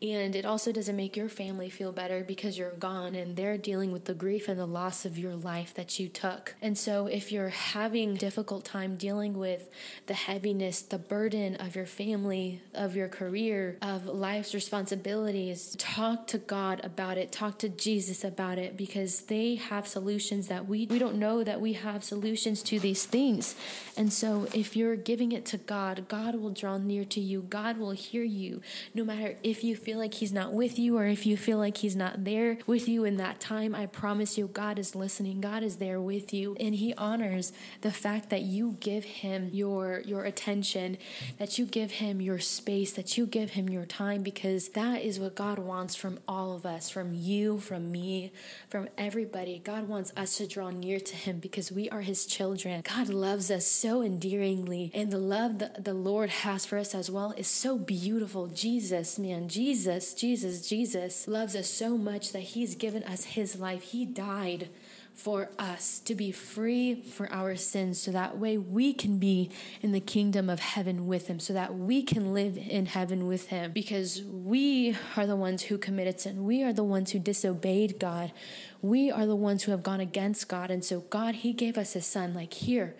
and 0.01 0.35
it 0.35 0.45
also 0.45 0.71
doesn't 0.71 0.95
make 0.95 1.15
your 1.15 1.29
family 1.29 1.69
feel 1.69 1.93
better 1.93 2.23
because 2.23 2.57
you're 2.57 2.71
gone 2.71 3.15
and 3.15 3.37
they're 3.37 3.57
dealing 3.57 3.91
with 3.91 4.05
the 4.05 4.13
grief 4.13 4.49
and 4.49 4.59
the 4.59 4.65
loss 4.65 5.05
of 5.05 5.17
your 5.17 5.35
life 5.35 5.73
that 5.73 5.99
you 5.99 6.09
took. 6.09 6.55
And 6.61 6.77
so 6.77 7.07
if 7.07 7.31
you're 7.31 7.49
having 7.49 8.15
difficult 8.15 8.65
time 8.65 8.97
dealing 8.97 9.37
with 9.37 9.69
the 10.07 10.13
heaviness 10.13 10.64
the 10.65 10.97
burden 10.97 11.55
of 11.55 11.75
your 11.75 11.85
family, 11.85 12.61
of 12.73 12.95
your 12.95 13.07
career, 13.07 13.77
of 13.81 14.07
life's 14.07 14.53
responsibilities. 14.53 15.75
Talk 15.77 16.27
to 16.27 16.37
God 16.37 16.83
about 16.83 17.17
it. 17.17 17.31
Talk 17.31 17.59
to 17.59 17.69
Jesus 17.69 18.23
about 18.23 18.57
it 18.57 18.75
because 18.75 19.21
they 19.21 19.55
have 19.55 19.87
solutions 19.87 20.47
that 20.47 20.67
we 20.67 20.87
we 20.87 20.99
don't 20.99 21.17
know 21.17 21.43
that 21.43 21.61
we 21.61 21.73
have 21.73 22.03
solutions 22.03 22.63
to 22.63 22.79
these 22.79 23.05
things. 23.05 23.55
And 23.95 24.11
so 24.11 24.47
if 24.53 24.75
you're 24.75 24.95
giving 24.95 25.31
it 25.31 25.45
to 25.47 25.57
God, 25.57 26.07
God 26.07 26.35
will 26.35 26.49
draw 26.49 26.77
near 26.77 27.05
to 27.05 27.19
you. 27.19 27.41
God 27.41 27.77
will 27.77 27.91
hear 27.91 28.23
you 28.23 28.61
no 28.93 29.03
matter 29.03 29.37
if 29.43 29.63
you 29.63 29.75
feel 29.75 29.99
like 29.99 30.15
he's 30.15 30.33
not 30.33 30.51
with 30.51 30.79
you 30.79 30.97
or 30.97 31.05
if 31.05 31.25
you 31.25 31.37
feel 31.37 31.57
like 31.57 31.77
he's 31.77 31.95
not 31.95 32.23
there 32.23 32.57
with 32.65 32.87
you 32.89 33.05
in 33.05 33.17
that 33.17 33.39
time. 33.39 33.75
I 33.75 33.85
promise 33.85 34.37
you 34.37 34.47
God 34.47 34.79
is 34.79 34.95
listening. 34.95 35.41
God 35.41 35.63
is 35.63 35.77
there 35.77 36.01
with 36.01 36.33
you 36.33 36.55
and 36.59 36.73
he 36.75 36.93
honors 36.95 37.53
the 37.81 37.91
fact 37.91 38.29
that 38.31 38.41
you 38.41 38.77
give 38.79 39.03
him 39.03 39.49
your 39.53 40.01
your 40.05 40.23
attention 40.23 40.54
attention, 40.55 40.97
that 41.37 41.57
you 41.57 41.65
give 41.65 41.91
Him 41.91 42.21
your 42.21 42.39
space, 42.39 42.93
that 42.93 43.17
you 43.17 43.25
give 43.25 43.51
Him 43.51 43.67
your 43.67 43.85
time, 43.85 44.23
because 44.23 44.69
that 44.69 45.01
is 45.01 45.19
what 45.19 45.35
God 45.35 45.59
wants 45.59 45.95
from 45.95 46.19
all 46.27 46.53
of 46.55 46.65
us, 46.65 46.89
from 46.89 47.13
you, 47.13 47.59
from 47.59 47.91
me, 47.91 48.31
from 48.69 48.87
everybody. 48.97 49.59
God 49.63 49.89
wants 49.89 50.13
us 50.15 50.37
to 50.37 50.47
draw 50.47 50.69
near 50.69 50.99
to 50.99 51.15
Him 51.15 51.39
because 51.39 51.71
we 51.71 51.89
are 51.89 52.01
His 52.01 52.25
children. 52.25 52.83
God 52.95 53.09
loves 53.09 53.51
us 53.51 53.65
so 53.65 54.01
endearingly, 54.01 54.91
and 54.93 55.11
the 55.11 55.17
love 55.17 55.59
that 55.59 55.83
the 55.83 55.93
Lord 55.93 56.29
has 56.29 56.65
for 56.65 56.77
us 56.77 56.95
as 56.95 57.11
well 57.11 57.33
is 57.35 57.47
so 57.47 57.77
beautiful. 57.77 58.47
Jesus, 58.47 59.19
man, 59.19 59.49
Jesus, 59.49 60.13
Jesus, 60.13 60.67
Jesus 60.67 61.27
loves 61.27 61.55
us 61.55 61.69
so 61.69 61.97
much 61.97 62.31
that 62.31 62.39
He's 62.55 62.75
given 62.75 63.03
us 63.03 63.25
His 63.25 63.59
life. 63.59 63.83
He 63.83 64.05
died 64.05 64.69
for 65.15 65.49
us 65.57 65.99
to 65.99 66.13
be 66.13 66.31
free 66.31 66.93
for 66.93 67.31
our 67.31 67.55
sins 67.55 68.01
so 68.01 68.11
that 68.11 68.37
way 68.37 68.57
we 68.57 68.93
can 68.93 69.17
be 69.17 69.49
in 69.81 69.93
the 69.93 69.99
kingdom 69.99 70.49
of 70.49 70.59
heaven 70.59 71.07
with 71.07 71.27
him 71.27 71.39
so 71.39 71.53
that 71.53 71.73
we 71.73 72.03
can 72.03 72.33
live 72.33 72.57
in 72.57 72.85
heaven 72.85 73.25
with 73.25 73.47
him. 73.47 73.71
Because 73.71 74.21
we 74.21 74.95
are 75.15 75.25
the 75.25 75.35
ones 75.35 75.63
who 75.63 75.77
committed 75.77 76.19
sin. 76.19 76.43
We 76.43 76.63
are 76.63 76.73
the 76.73 76.83
ones 76.83 77.11
who 77.11 77.19
disobeyed 77.19 77.97
god. 77.97 78.33
We 78.81 79.09
are 79.09 79.25
the 79.25 79.35
ones 79.35 79.63
who 79.63 79.71
have 79.71 79.83
gone 79.83 80.01
against 80.01 80.49
god. 80.49 80.69
And 80.69 80.83
so 80.83 80.99
god 80.99 81.35
he 81.35 81.53
gave 81.53 81.77
us 81.77 81.93
his 81.93 82.05
son 82.05 82.33
like 82.33 82.53
here 82.53 82.95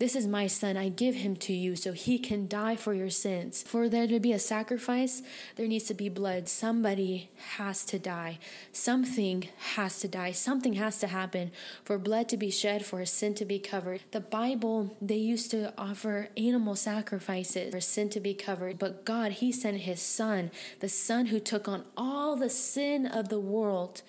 This 0.00 0.16
is 0.16 0.26
my 0.26 0.48
son. 0.48 0.76
I 0.76 0.88
give 0.88 1.14
him 1.14 1.36
to 1.36 1.52
you 1.52 1.76
so 1.76 1.92
he 1.92 2.18
can 2.18 2.48
die 2.48 2.74
for 2.74 2.94
your 2.94 3.10
sins. 3.10 3.62
For 3.62 3.88
there 3.88 4.08
to 4.08 4.18
be 4.18 4.32
a 4.32 4.40
sacrifice, 4.40 5.22
there 5.54 5.68
needs 5.68 5.84
to 5.84 5.94
be 5.94 6.08
blood. 6.08 6.48
Somebody 6.48 7.30
has 7.56 7.84
to 7.86 7.98
die. 8.00 8.40
Something 8.72 9.48
has 9.74 10.00
to 10.00 10.08
die. 10.08 10.32
Something 10.32 10.74
has 10.74 10.98
to 10.98 11.06
happen 11.06 11.52
for 11.84 11.96
blood 11.96 12.28
to 12.30 12.36
be 12.36 12.50
shed, 12.50 12.84
for 12.84 13.00
a 13.00 13.06
sin 13.06 13.34
to 13.34 13.44
be 13.44 13.60
covered. 13.60 14.02
The 14.10 14.20
Bible, 14.20 14.96
they 15.00 15.16
used 15.16 15.52
to 15.52 15.72
offer 15.78 16.28
animal 16.36 16.74
sacrifices 16.74 17.72
for 17.72 17.80
sin 17.80 18.10
to 18.10 18.20
be 18.20 18.34
covered. 18.34 18.80
But 18.80 19.04
God, 19.04 19.32
He 19.32 19.52
sent 19.52 19.78
His 19.78 20.02
Son, 20.02 20.50
the 20.80 20.88
Son 20.88 21.26
who 21.26 21.38
took 21.38 21.68
on 21.68 21.84
all 21.96 22.34
the 22.34 22.50
sin 22.50 23.06
of 23.06 23.28
the 23.28 23.40
world 23.40 24.02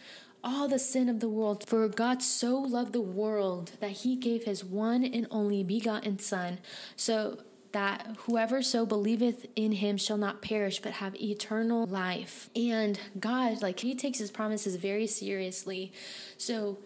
all 0.45 0.67
the 0.67 0.79
sin 0.79 1.09
of 1.09 1.19
the 1.19 1.27
world. 1.27 1.67
For 1.67 1.87
God 1.89 2.21
so 2.21 2.55
loved 2.57 2.93
the 2.93 3.01
world 3.01 3.71
that 3.79 3.91
he 3.91 4.15
gave 4.15 4.43
his 4.43 4.63
one 4.63 5.03
and 5.03 5.27
only 5.31 5.63
begotten 5.63 6.19
Son, 6.19 6.59
so 6.95 7.39
that 7.71 8.15
whoever 8.19 8.61
so 8.61 8.85
believeth 8.85 9.47
in 9.57 9.73
him 9.73 9.97
shall 9.97 10.17
not 10.17 10.41
perish 10.41 10.79
but 10.79 10.93
have 10.93 11.13
eternal 11.15 11.85
life. 11.85 12.49
And 12.55 12.97
God, 13.19 13.61
like, 13.61 13.81
he 13.81 13.95
takes 13.95 14.19
his 14.19 14.31
promises 14.31 14.77
very 14.77 15.07
seriously. 15.07 15.91
So, 16.37 16.77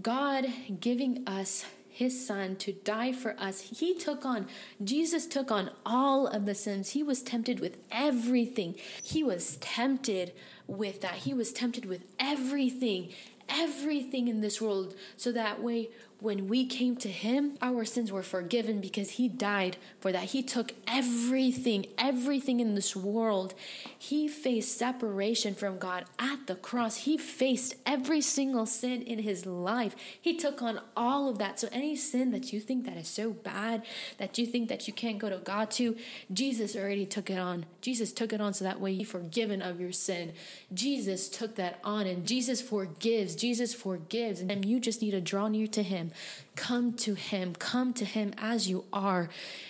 God 0.00 0.46
giving 0.80 1.26
us 1.26 1.66
his 1.98 2.24
son 2.24 2.54
to 2.54 2.72
die 2.72 3.10
for 3.10 3.34
us. 3.40 3.60
He 3.60 3.92
took 3.92 4.24
on, 4.24 4.46
Jesus 4.82 5.26
took 5.26 5.50
on 5.50 5.70
all 5.84 6.28
of 6.28 6.46
the 6.46 6.54
sins. 6.54 6.90
He 6.90 7.02
was 7.02 7.22
tempted 7.22 7.58
with 7.58 7.78
everything. 7.90 8.76
He 9.02 9.24
was 9.24 9.56
tempted 9.56 10.32
with 10.68 11.00
that. 11.00 11.14
He 11.14 11.34
was 11.34 11.52
tempted 11.52 11.86
with 11.86 12.04
everything, 12.20 13.08
everything 13.48 14.28
in 14.28 14.40
this 14.40 14.60
world, 14.60 14.94
so 15.16 15.32
that 15.32 15.60
way 15.60 15.88
when 16.20 16.48
we 16.48 16.66
came 16.66 16.96
to 16.96 17.08
him, 17.08 17.56
our 17.62 17.84
sins 17.84 18.10
were 18.10 18.24
forgiven 18.24 18.80
because 18.80 19.10
he 19.10 19.28
died 19.28 19.76
for 20.00 20.10
that. 20.10 20.24
He 20.24 20.42
took 20.42 20.72
everything, 20.88 21.86
everything 21.96 22.58
in 22.58 22.74
this 22.74 22.96
world. 22.96 23.54
He 23.96 24.26
faced 24.26 24.76
separation 24.76 25.54
from 25.54 25.78
God 25.78 26.06
at 26.18 26.48
the 26.48 26.56
cross. 26.56 26.96
He 26.98 27.16
faced 27.16 27.76
every 27.86 28.20
single 28.20 28.66
sin 28.66 29.02
in 29.02 29.20
his 29.20 29.46
life. 29.46 29.94
He 30.20 30.36
took 30.36 30.60
on 30.60 30.80
all 30.96 31.28
of 31.28 31.38
that. 31.38 31.60
So 31.60 31.68
any 31.70 31.94
sin 31.94 32.32
that 32.32 32.52
you 32.52 32.58
think 32.58 32.84
that 32.86 32.96
is 32.96 33.06
so 33.06 33.30
bad 33.30 33.84
that 34.18 34.38
you 34.38 34.46
think 34.46 34.68
that 34.70 34.88
you 34.88 34.92
can't 34.92 35.18
go 35.18 35.30
to 35.30 35.38
God 35.38 35.70
to, 35.72 35.96
Jesus 36.32 36.74
already 36.74 37.06
took 37.06 37.30
it 37.30 37.38
on. 37.38 37.64
Jesus 37.80 38.12
took 38.12 38.32
it 38.32 38.40
on 38.40 38.54
so 38.54 38.64
that 38.64 38.80
way 38.80 38.90
you 38.90 39.06
forgiven 39.06 39.62
of 39.62 39.80
your 39.80 39.92
sin. 39.92 40.32
Jesus 40.74 41.28
took 41.28 41.54
that 41.54 41.78
on 41.84 42.08
and 42.08 42.26
Jesus 42.26 42.60
forgives. 42.60 43.36
Jesus 43.36 43.72
forgives. 43.72 44.40
And 44.40 44.64
you 44.64 44.80
just 44.80 45.00
need 45.00 45.12
to 45.12 45.20
draw 45.20 45.46
near 45.46 45.68
to 45.68 45.84
him 45.84 46.07
Come 46.56 46.92
to 46.94 47.14
him. 47.14 47.54
Come 47.54 47.92
to 47.94 48.04
him 48.04 48.34
as 48.38 48.68
you 48.68 48.84
are. 48.92 49.28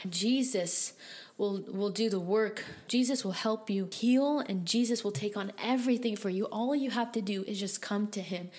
Jesus 0.09 0.93
will 1.37 1.63
will 1.69 1.91
do 1.91 2.11
the 2.11 2.21
work. 2.21 2.65
Jesus 2.89 3.25
will 3.25 3.33
help 3.33 3.71
you 3.71 3.89
heal 3.93 4.41
and 4.41 4.67
Jesus 4.67 5.05
will 5.05 5.13
take 5.13 5.37
on 5.37 5.53
everything 5.63 6.17
for 6.17 6.31
you. 6.31 6.45
All 6.47 6.75
you 6.75 6.91
have 6.91 7.13
to 7.13 7.21
do 7.21 7.45
is 7.45 7.61
just 7.61 7.81
come 7.81 8.09
to 8.09 8.21
him. 8.21 8.51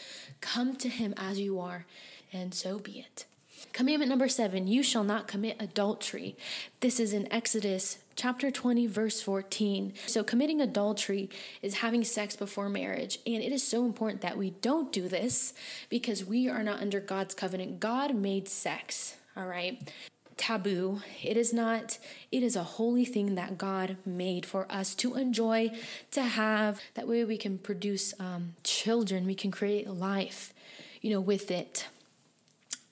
Come 0.41 0.75
to 0.77 0.89
him 0.89 1.13
as 1.17 1.39
you 1.39 1.59
are 1.59 1.86
and 2.31 2.53
so 2.53 2.79
be 2.79 3.00
it. 3.00 3.25
Commandment 3.74 4.09
number 4.09 4.29
7, 4.29 4.67
you 4.67 4.81
shall 4.81 5.03
not 5.03 5.27
commit 5.27 5.57
adultery. 5.59 6.36
This 6.79 7.00
is 7.00 7.13
in 7.13 7.31
Exodus 7.31 8.00
chapter 8.19 8.51
20, 8.51 8.85
verse 8.85 9.21
14. 9.21 9.93
So, 10.05 10.25
committing 10.25 10.59
adultery 10.59 11.29
is 11.61 11.75
having 11.75 12.03
sex 12.03 12.35
before 12.35 12.67
marriage. 12.67 13.17
And 13.25 13.41
it 13.41 13.53
is 13.53 13.65
so 13.65 13.85
important 13.85 14.19
that 14.21 14.38
we 14.38 14.49
don't 14.49 14.91
do 14.91 15.07
this 15.07 15.53
because 15.88 16.25
we 16.25 16.49
are 16.49 16.61
not 16.61 16.81
under 16.81 16.99
God's 16.99 17.33
covenant. 17.33 17.79
God 17.79 18.13
made 18.13 18.49
sex, 18.49 19.15
all 19.38 19.45
right? 19.45 19.89
Taboo. 20.35 21.01
It 21.23 21.38
is 21.38 21.53
not, 21.53 21.97
it 22.29 22.43
is 22.43 22.57
a 22.57 22.63
holy 22.63 23.05
thing 23.05 23.35
that 23.35 23.57
God 23.57 23.95
made 24.05 24.45
for 24.45 24.69
us 24.69 24.95
to 24.95 25.15
enjoy, 25.15 25.71
to 26.11 26.21
have. 26.21 26.81
That 26.95 27.07
way 27.07 27.23
we 27.23 27.38
can 27.38 27.57
produce 27.57 28.13
um, 28.19 28.55
children, 28.63 29.25
we 29.25 29.35
can 29.35 29.49
create 29.49 29.89
life, 29.89 30.53
you 31.01 31.09
know, 31.09 31.21
with 31.21 31.49
it 31.49 31.88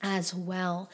as 0.00 0.32
well. 0.32 0.88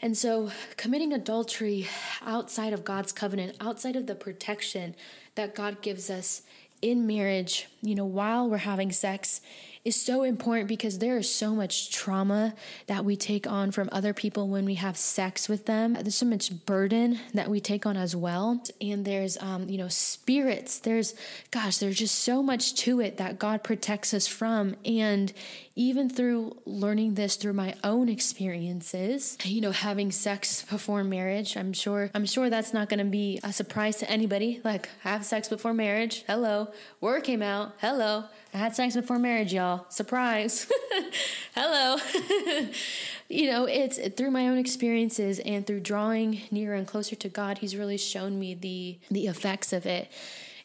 And 0.00 0.16
so, 0.16 0.52
committing 0.76 1.12
adultery 1.12 1.88
outside 2.24 2.72
of 2.72 2.84
God's 2.84 3.10
covenant, 3.10 3.56
outside 3.60 3.96
of 3.96 4.06
the 4.06 4.14
protection 4.14 4.94
that 5.34 5.56
God 5.56 5.82
gives 5.82 6.08
us 6.08 6.42
in 6.82 7.06
marriage, 7.06 7.68
you 7.82 7.94
know, 7.94 8.04
while 8.04 8.48
we're 8.48 8.58
having 8.58 8.92
sex, 8.92 9.40
is 9.84 10.00
so 10.00 10.22
important 10.22 10.68
because 10.68 10.98
there 10.98 11.16
is 11.16 11.32
so 11.32 11.54
much 11.54 11.90
trauma 11.90 12.54
that 12.88 13.04
we 13.04 13.16
take 13.16 13.46
on 13.46 13.70
from 13.70 13.88
other 13.90 14.12
people 14.12 14.48
when 14.48 14.64
we 14.64 14.74
have 14.74 14.96
sex 14.96 15.48
with 15.48 15.66
them. 15.66 15.94
There's 15.94 16.16
so 16.16 16.26
much 16.26 16.66
burden 16.66 17.18
that 17.32 17.48
we 17.48 17.60
take 17.60 17.86
on 17.86 17.96
as 17.96 18.14
well. 18.14 18.62
And 18.80 19.04
there's, 19.04 19.38
um, 19.38 19.68
you 19.68 19.78
know, 19.78 19.88
spirits. 19.88 20.78
There's, 20.80 21.14
gosh, 21.50 21.78
there's 21.78 21.96
just 21.96 22.16
so 22.16 22.42
much 22.42 22.74
to 22.76 23.00
it 23.00 23.16
that 23.16 23.38
God 23.38 23.62
protects 23.62 24.12
us 24.12 24.26
from. 24.26 24.76
And 24.84 25.32
even 25.74 26.10
through 26.10 26.56
learning 26.66 27.14
this 27.14 27.36
through 27.36 27.52
my 27.52 27.74
own 27.84 28.08
experiences, 28.08 29.38
you 29.44 29.60
know, 29.60 29.70
having 29.70 30.10
sex 30.10 30.64
before 30.68 31.04
marriage, 31.04 31.56
I'm 31.56 31.72
sure, 31.72 32.10
I'm 32.14 32.26
sure 32.26 32.50
that's 32.50 32.74
not 32.74 32.88
going 32.88 32.98
to 32.98 33.04
be 33.04 33.40
a 33.42 33.52
surprise 33.52 33.96
to 33.98 34.10
anybody. 34.10 34.60
Like, 34.64 34.88
have 35.00 35.24
sex 35.24 35.48
before 35.48 35.72
marriage. 35.72 36.24
Hello. 36.26 36.67
Word 37.00 37.24
came 37.24 37.42
out. 37.42 37.74
Hello. 37.78 38.24
I 38.54 38.56
had 38.56 38.74
sex 38.74 38.94
before 38.94 39.18
marriage, 39.18 39.52
y'all. 39.52 39.86
Surprise. 39.88 40.70
Hello. 41.54 41.96
you 43.28 43.50
know, 43.50 43.66
it's 43.66 43.98
through 44.16 44.30
my 44.30 44.48
own 44.48 44.58
experiences 44.58 45.38
and 45.40 45.66
through 45.66 45.80
drawing 45.80 46.42
nearer 46.50 46.74
and 46.74 46.86
closer 46.86 47.16
to 47.16 47.28
God, 47.28 47.58
He's 47.58 47.76
really 47.76 47.98
shown 47.98 48.38
me 48.38 48.54
the 48.54 48.98
the 49.10 49.26
effects 49.26 49.72
of 49.72 49.86
it. 49.86 50.10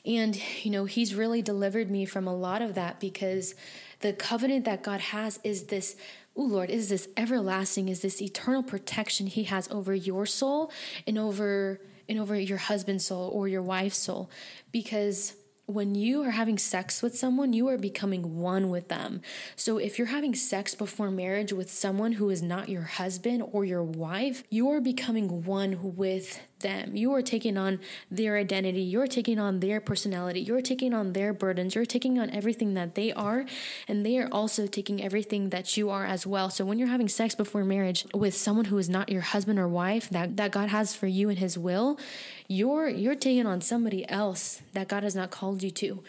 And, 0.05 0.39
you 0.63 0.71
know, 0.71 0.85
He's 0.85 1.15
really 1.15 1.41
delivered 1.41 1.89
me 1.89 2.05
from 2.05 2.27
a 2.27 2.35
lot 2.35 2.61
of 2.61 2.75
that 2.75 2.99
because 2.99 3.55
the 3.99 4.13
covenant 4.13 4.65
that 4.65 4.83
God 4.83 4.99
has 4.99 5.39
is 5.43 5.63
this 5.65 5.95
oh 6.35 6.43
Lord, 6.43 6.69
is 6.69 6.89
this 6.89 7.07
everlasting, 7.15 7.89
is 7.89 8.01
this 8.01 8.21
eternal 8.21 8.63
protection 8.63 9.27
He 9.27 9.43
has 9.43 9.69
over 9.69 9.93
your 9.93 10.25
soul 10.25 10.71
and 11.05 11.17
over 11.17 11.79
and 12.09 12.19
over 12.19 12.37
your 12.37 12.57
husband's 12.57 13.05
soul 13.05 13.29
or 13.29 13.47
your 13.47 13.61
wife's 13.61 13.97
soul. 13.97 14.29
Because 14.71 15.33
when 15.65 15.95
you 15.95 16.21
are 16.23 16.31
having 16.31 16.57
sex 16.57 17.01
with 17.01 17.17
someone, 17.17 17.53
you 17.53 17.69
are 17.69 17.77
becoming 17.77 18.39
one 18.39 18.69
with 18.69 18.89
them. 18.89 19.21
So 19.55 19.77
if 19.77 19.97
you're 19.97 20.07
having 20.07 20.35
sex 20.35 20.75
before 20.75 21.09
marriage 21.09 21.53
with 21.53 21.71
someone 21.71 22.13
who 22.13 22.29
is 22.29 22.41
not 22.41 22.69
your 22.69 22.81
husband 22.81 23.43
or 23.51 23.63
your 23.63 23.83
wife, 23.83 24.43
you 24.49 24.69
are 24.69 24.81
becoming 24.81 25.45
one 25.45 25.95
with 25.95 26.41
them. 26.63 26.95
You 26.95 27.13
are 27.13 27.21
taking 27.21 27.57
on 27.57 27.79
their 28.09 28.35
identity. 28.37 28.81
You're 28.81 29.07
taking 29.07 29.37
on 29.37 29.59
their 29.59 29.79
personality. 29.79 30.41
You're 30.41 30.61
taking 30.61 30.93
on 30.93 31.13
their 31.13 31.31
burdens. 31.31 31.75
You're 31.75 31.85
taking 31.85 32.17
on 32.17 32.31
everything 32.31 32.73
that 32.73 32.95
they 32.95 33.13
are, 33.13 33.45
and 33.87 34.03
they 34.03 34.17
are 34.17 34.27
also 34.31 34.65
taking 34.65 35.03
everything 35.03 35.51
that 35.51 35.77
you 35.77 35.91
are 35.91 36.05
as 36.05 36.25
well. 36.25 36.49
So 36.49 36.65
when 36.65 36.79
you're 36.79 36.87
having 36.87 37.07
sex 37.07 37.35
before 37.35 37.63
marriage 37.63 38.07
with 38.13 38.35
someone 38.35 38.65
who 38.65 38.79
is 38.79 38.89
not 38.89 39.09
your 39.09 39.21
husband 39.21 39.59
or 39.59 39.67
wife 39.67 40.09
that, 40.09 40.37
that 40.37 40.51
God 40.51 40.69
has 40.69 40.95
for 40.95 41.05
you 41.05 41.29
in 41.29 41.37
his 41.37 41.57
will, 41.57 41.99
you're 42.47 42.89
you're 42.89 43.15
taking 43.15 43.45
on 43.45 43.61
somebody 43.61 44.09
else 44.09 44.61
that 44.73 44.87
God 44.87 45.03
has 45.03 45.15
not 45.15 45.31
called 45.31 45.63
you 45.63 45.71
to. 45.71 46.03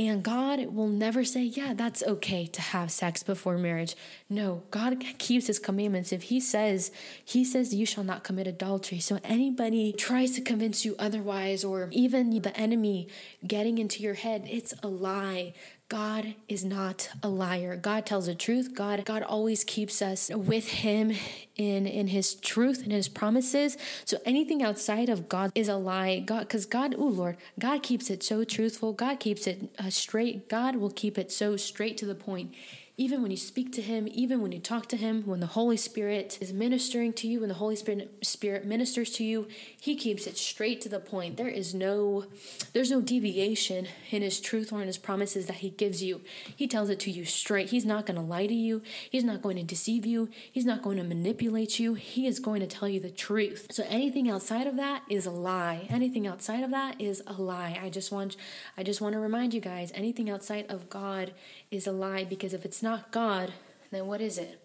And 0.00 0.22
God 0.22 0.74
will 0.74 0.88
never 0.88 1.24
say, 1.24 1.42
Yeah, 1.42 1.74
that's 1.74 2.02
okay 2.02 2.46
to 2.46 2.62
have 2.62 2.90
sex 2.90 3.22
before 3.22 3.58
marriage. 3.58 3.94
No, 4.30 4.62
God 4.70 4.98
keeps 5.18 5.46
his 5.46 5.58
commandments. 5.58 6.10
If 6.10 6.22
he 6.22 6.40
says, 6.40 6.90
He 7.22 7.44
says, 7.44 7.74
You 7.74 7.84
shall 7.84 8.02
not 8.02 8.24
commit 8.24 8.46
adultery. 8.46 8.98
So 8.98 9.20
anybody 9.22 9.92
tries 9.92 10.30
to 10.36 10.40
convince 10.40 10.86
you 10.86 10.96
otherwise, 10.98 11.64
or 11.64 11.90
even 11.92 12.30
the 12.40 12.56
enemy 12.56 13.08
getting 13.46 13.76
into 13.76 14.02
your 14.02 14.14
head, 14.14 14.46
it's 14.48 14.72
a 14.82 14.88
lie. 14.88 15.52
God 15.90 16.36
is 16.46 16.64
not 16.64 17.10
a 17.20 17.28
liar. 17.28 17.74
God 17.74 18.06
tells 18.06 18.26
the 18.26 18.34
truth. 18.36 18.74
God 18.76 19.04
God 19.04 19.24
always 19.24 19.64
keeps 19.64 20.00
us 20.00 20.30
with 20.32 20.68
him 20.68 21.12
in 21.56 21.88
in 21.88 22.06
his 22.06 22.34
truth 22.36 22.84
and 22.84 22.92
his 22.92 23.08
promises. 23.08 23.76
So 24.04 24.18
anything 24.24 24.62
outside 24.62 25.08
of 25.08 25.28
God 25.28 25.50
is 25.56 25.68
a 25.68 25.74
lie. 25.74 26.20
God 26.20 26.48
cuz 26.48 26.64
God, 26.64 26.94
oh 26.96 27.08
Lord, 27.08 27.38
God 27.58 27.82
keeps 27.82 28.08
it 28.08 28.22
so 28.22 28.44
truthful. 28.44 28.92
God 28.92 29.18
keeps 29.18 29.48
it 29.48 29.68
uh, 29.80 29.90
straight. 29.90 30.48
God 30.48 30.76
will 30.76 30.92
keep 30.92 31.18
it 31.18 31.32
so 31.32 31.56
straight 31.56 31.98
to 31.98 32.06
the 32.06 32.14
point 32.14 32.54
even 32.96 33.22
when 33.22 33.30
you 33.30 33.36
speak 33.36 33.72
to 33.72 33.82
him, 33.82 34.06
even 34.12 34.42
when 34.42 34.52
you 34.52 34.58
talk 34.58 34.86
to 34.88 34.96
him, 34.96 35.22
when 35.26 35.40
the 35.40 35.46
Holy 35.46 35.76
Spirit 35.78 36.36
is 36.40 36.52
ministering 36.52 37.12
to 37.14 37.26
you, 37.26 37.40
when 37.40 37.48
the 37.48 37.54
Holy 37.54 37.76
Spirit 37.76 38.18
Spirit 38.22 38.66
ministers 38.66 39.10
to 39.12 39.24
you, 39.24 39.48
he 39.80 39.96
keeps 39.96 40.26
it 40.26 40.36
straight 40.36 40.80
to 40.82 40.88
the 40.88 41.00
point. 41.00 41.36
There 41.36 41.48
is 41.48 41.74
no 41.74 42.26
there's 42.74 42.90
no 42.90 43.00
deviation 43.00 43.88
in 44.10 44.20
his 44.20 44.40
truth 44.40 44.72
or 44.72 44.82
in 44.82 44.86
his 44.86 44.98
promises 44.98 45.46
that 45.46 45.56
he 45.56 45.70
gives 45.70 46.02
you. 46.02 46.20
He 46.54 46.66
tells 46.66 46.90
it 46.90 47.00
to 47.00 47.10
you 47.10 47.24
straight. 47.24 47.70
He's 47.70 47.86
not 47.86 48.04
going 48.04 48.16
to 48.16 48.22
lie 48.22 48.46
to 48.46 48.54
you. 48.54 48.82
He's 49.10 49.24
not 49.24 49.40
going 49.40 49.56
to 49.56 49.62
deceive 49.62 50.04
you. 50.04 50.28
He's 50.52 50.66
not 50.66 50.82
going 50.82 50.98
to 50.98 51.04
manipulate 51.04 51.78
you. 51.78 51.94
He 51.94 52.26
is 52.26 52.38
going 52.38 52.60
to 52.60 52.66
tell 52.66 52.88
you 52.88 53.00
the 53.00 53.10
truth. 53.10 53.68
So 53.70 53.84
anything 53.88 54.28
outside 54.28 54.66
of 54.66 54.76
that 54.76 55.04
is 55.08 55.24
a 55.24 55.30
lie. 55.30 55.86
Anything 55.88 56.26
outside 56.26 56.62
of 56.62 56.70
that 56.72 57.00
is 57.00 57.22
a 57.26 57.32
lie. 57.32 57.78
I 57.82 57.88
just 57.88 58.12
want 58.12 58.36
I 58.76 58.82
just 58.82 59.00
want 59.00 59.14
to 59.14 59.20
remind 59.20 59.54
you 59.54 59.60
guys, 59.60 59.90
anything 59.94 60.28
outside 60.28 60.66
of 60.68 60.90
God 60.90 61.32
is 61.70 61.86
a 61.86 61.92
lie 61.92 62.24
because 62.24 62.52
if 62.52 62.64
it's 62.64 62.82
not 62.82 62.89
God, 63.10 63.52
then 63.90 64.06
what 64.06 64.20
is 64.20 64.38
it? 64.38 64.62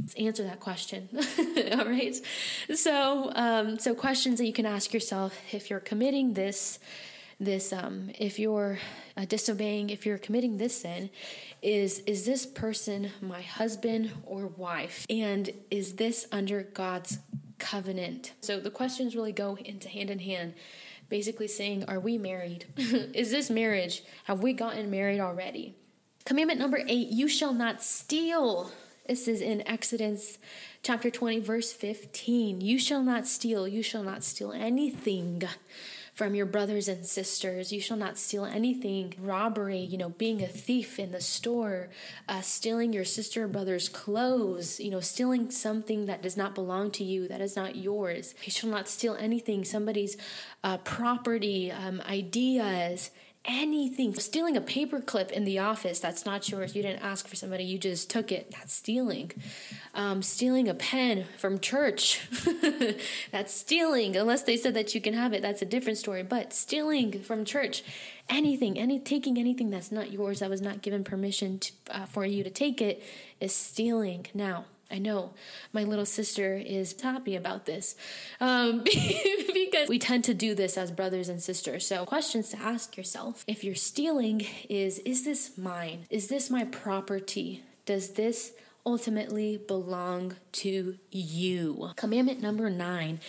Let's 0.00 0.14
answer 0.14 0.42
that 0.44 0.60
question. 0.60 1.08
All 1.78 1.86
right. 1.86 2.14
So, 2.74 3.30
um, 3.34 3.78
so 3.78 3.94
questions 3.94 4.38
that 4.38 4.46
you 4.46 4.52
can 4.52 4.66
ask 4.66 4.92
yourself 4.92 5.38
if 5.52 5.70
you're 5.70 5.80
committing 5.80 6.34
this, 6.34 6.80
this, 7.38 7.72
um, 7.72 8.10
if 8.18 8.38
you're 8.38 8.78
uh, 9.16 9.24
disobeying, 9.26 9.90
if 9.90 10.04
you're 10.04 10.18
committing 10.18 10.58
this 10.58 10.80
sin, 10.80 11.10
is 11.62 12.00
is 12.00 12.26
this 12.26 12.46
person 12.46 13.12
my 13.20 13.42
husband 13.42 14.10
or 14.24 14.48
wife, 14.48 15.06
and 15.08 15.50
is 15.70 15.94
this 15.94 16.26
under 16.32 16.62
God's 16.62 17.18
covenant? 17.58 18.32
So 18.40 18.58
the 18.58 18.70
questions 18.70 19.14
really 19.14 19.32
go 19.32 19.56
into 19.56 19.88
hand 19.88 20.10
in 20.10 20.18
hand 20.18 20.54
basically 21.08 21.48
saying, 21.48 21.84
Are 21.84 22.00
we 22.00 22.18
married? 22.18 22.66
Is 22.76 23.30
this 23.30 23.50
marriage? 23.50 24.02
Have 24.24 24.42
we 24.42 24.52
gotten 24.52 24.90
married 24.90 25.20
already? 25.20 25.76
Commandment 26.26 26.58
number 26.58 26.80
eight 26.88 27.08
you 27.08 27.28
shall 27.28 27.54
not 27.54 27.84
steal. 27.84 28.72
This 29.06 29.28
is 29.28 29.40
in 29.40 29.66
Exodus 29.68 30.38
chapter 30.82 31.08
20, 31.08 31.38
verse 31.38 31.72
15. 31.72 32.60
You 32.60 32.80
shall 32.80 33.04
not 33.04 33.28
steal. 33.28 33.68
You 33.68 33.80
shall 33.80 34.02
not 34.02 34.24
steal 34.24 34.50
anything 34.50 35.44
from 36.14 36.34
your 36.34 36.46
brothers 36.46 36.88
and 36.88 37.06
sisters. 37.06 37.72
You 37.72 37.80
shall 37.80 37.96
not 37.96 38.18
steal 38.18 38.44
anything. 38.44 39.14
Robbery, 39.20 39.78
you 39.78 39.96
know, 39.96 40.08
being 40.08 40.42
a 40.42 40.48
thief 40.48 40.98
in 40.98 41.12
the 41.12 41.20
store, 41.20 41.90
uh, 42.28 42.40
stealing 42.40 42.92
your 42.92 43.04
sister 43.04 43.44
or 43.44 43.48
brother's 43.48 43.88
clothes, 43.88 44.80
you 44.80 44.90
know, 44.90 44.98
stealing 44.98 45.52
something 45.52 46.06
that 46.06 46.22
does 46.22 46.36
not 46.36 46.56
belong 46.56 46.90
to 46.92 47.04
you, 47.04 47.28
that 47.28 47.40
is 47.40 47.54
not 47.54 47.76
yours. 47.76 48.34
You 48.42 48.50
shall 48.50 48.70
not 48.70 48.88
steal 48.88 49.14
anything, 49.14 49.64
somebody's 49.64 50.16
uh, 50.64 50.78
property, 50.78 51.70
um, 51.70 52.02
ideas, 52.08 53.12
anything. 53.46 54.14
Stealing 54.14 54.56
a 54.56 54.60
paper 54.60 55.00
clip 55.00 55.30
in 55.30 55.44
the 55.44 55.58
office 55.58 56.00
that's 56.00 56.26
not 56.26 56.48
yours. 56.48 56.74
You 56.74 56.82
didn't 56.82 57.02
ask 57.02 57.28
for 57.28 57.36
somebody, 57.36 57.64
you 57.64 57.78
just 57.78 58.10
took 58.10 58.30
it. 58.30 58.50
That's 58.50 58.72
stealing. 58.72 59.32
Um, 59.94 60.22
stealing 60.22 60.68
a 60.68 60.74
pen 60.74 61.26
from 61.38 61.58
church. 61.58 62.28
that's 63.30 63.54
stealing. 63.54 64.16
Unless 64.16 64.42
they 64.42 64.56
said 64.56 64.74
that 64.74 64.94
you 64.94 65.00
can 65.00 65.14
have 65.14 65.32
it, 65.32 65.42
that's 65.42 65.62
a 65.62 65.66
different 65.66 65.98
story. 65.98 66.22
But 66.22 66.52
stealing 66.52 67.22
from 67.22 67.44
church, 67.44 67.82
anything, 68.28 68.78
any 68.78 68.98
taking 68.98 69.38
anything 69.38 69.70
that's 69.70 69.92
not 69.92 70.12
yours, 70.12 70.40
that 70.40 70.50
was 70.50 70.60
not 70.60 70.82
given 70.82 71.04
permission 71.04 71.58
to, 71.58 71.72
uh, 71.90 72.06
for 72.06 72.26
you 72.26 72.44
to 72.44 72.50
take 72.50 72.80
it, 72.82 73.02
is 73.40 73.54
stealing. 73.54 74.26
Now, 74.34 74.66
I 74.90 74.98
know 74.98 75.34
my 75.72 75.84
little 75.84 76.06
sister 76.06 76.56
is 76.56 76.98
happy 77.00 77.34
about 77.34 77.66
this 77.66 77.96
um, 78.40 78.84
because 79.54 79.88
we 79.88 79.98
tend 79.98 80.24
to 80.24 80.34
do 80.34 80.54
this 80.54 80.78
as 80.78 80.90
brothers 80.90 81.28
and 81.28 81.42
sisters. 81.42 81.86
So, 81.86 82.04
questions 82.04 82.50
to 82.50 82.58
ask 82.58 82.96
yourself 82.96 83.44
if 83.46 83.64
you're 83.64 83.74
stealing 83.74 84.46
is 84.68 84.98
Is 85.00 85.24
this 85.24 85.58
mine? 85.58 86.06
Is 86.10 86.28
this 86.28 86.50
my 86.50 86.64
property? 86.64 87.64
Does 87.84 88.10
this 88.10 88.52
ultimately 88.84 89.56
belong 89.56 90.36
to 90.52 90.98
you? 91.10 91.90
Commandment 91.96 92.40
number 92.40 92.70
nine 92.70 93.20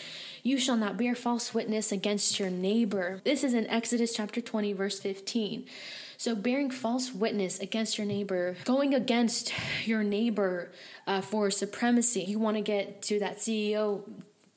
you 0.44 0.58
shall 0.58 0.78
not 0.78 0.96
bear 0.96 1.14
false 1.14 1.54
witness 1.54 1.92
against 1.92 2.40
your 2.40 2.50
neighbor. 2.50 3.20
This 3.26 3.44
is 3.44 3.54
in 3.54 3.68
Exodus 3.68 4.14
chapter 4.14 4.40
20, 4.40 4.72
verse 4.72 4.98
15. 4.98 5.66
So, 6.20 6.36
bearing 6.36 6.72
false 6.72 7.14
witness 7.14 7.60
against 7.60 8.00
your 8.00 8.08
neighbor, 8.08 8.58
going 8.66 8.96
against 8.96 9.54
your 9.86 10.04
neighbor 10.04 10.72
uh, 11.06 11.22
for 11.22 11.52
supremacy, 11.52 12.22
you 12.22 12.40
want 12.40 12.58
to 12.58 12.62
get 12.62 13.04
to 13.04 13.20
that 13.20 13.38
CEO 13.38 14.02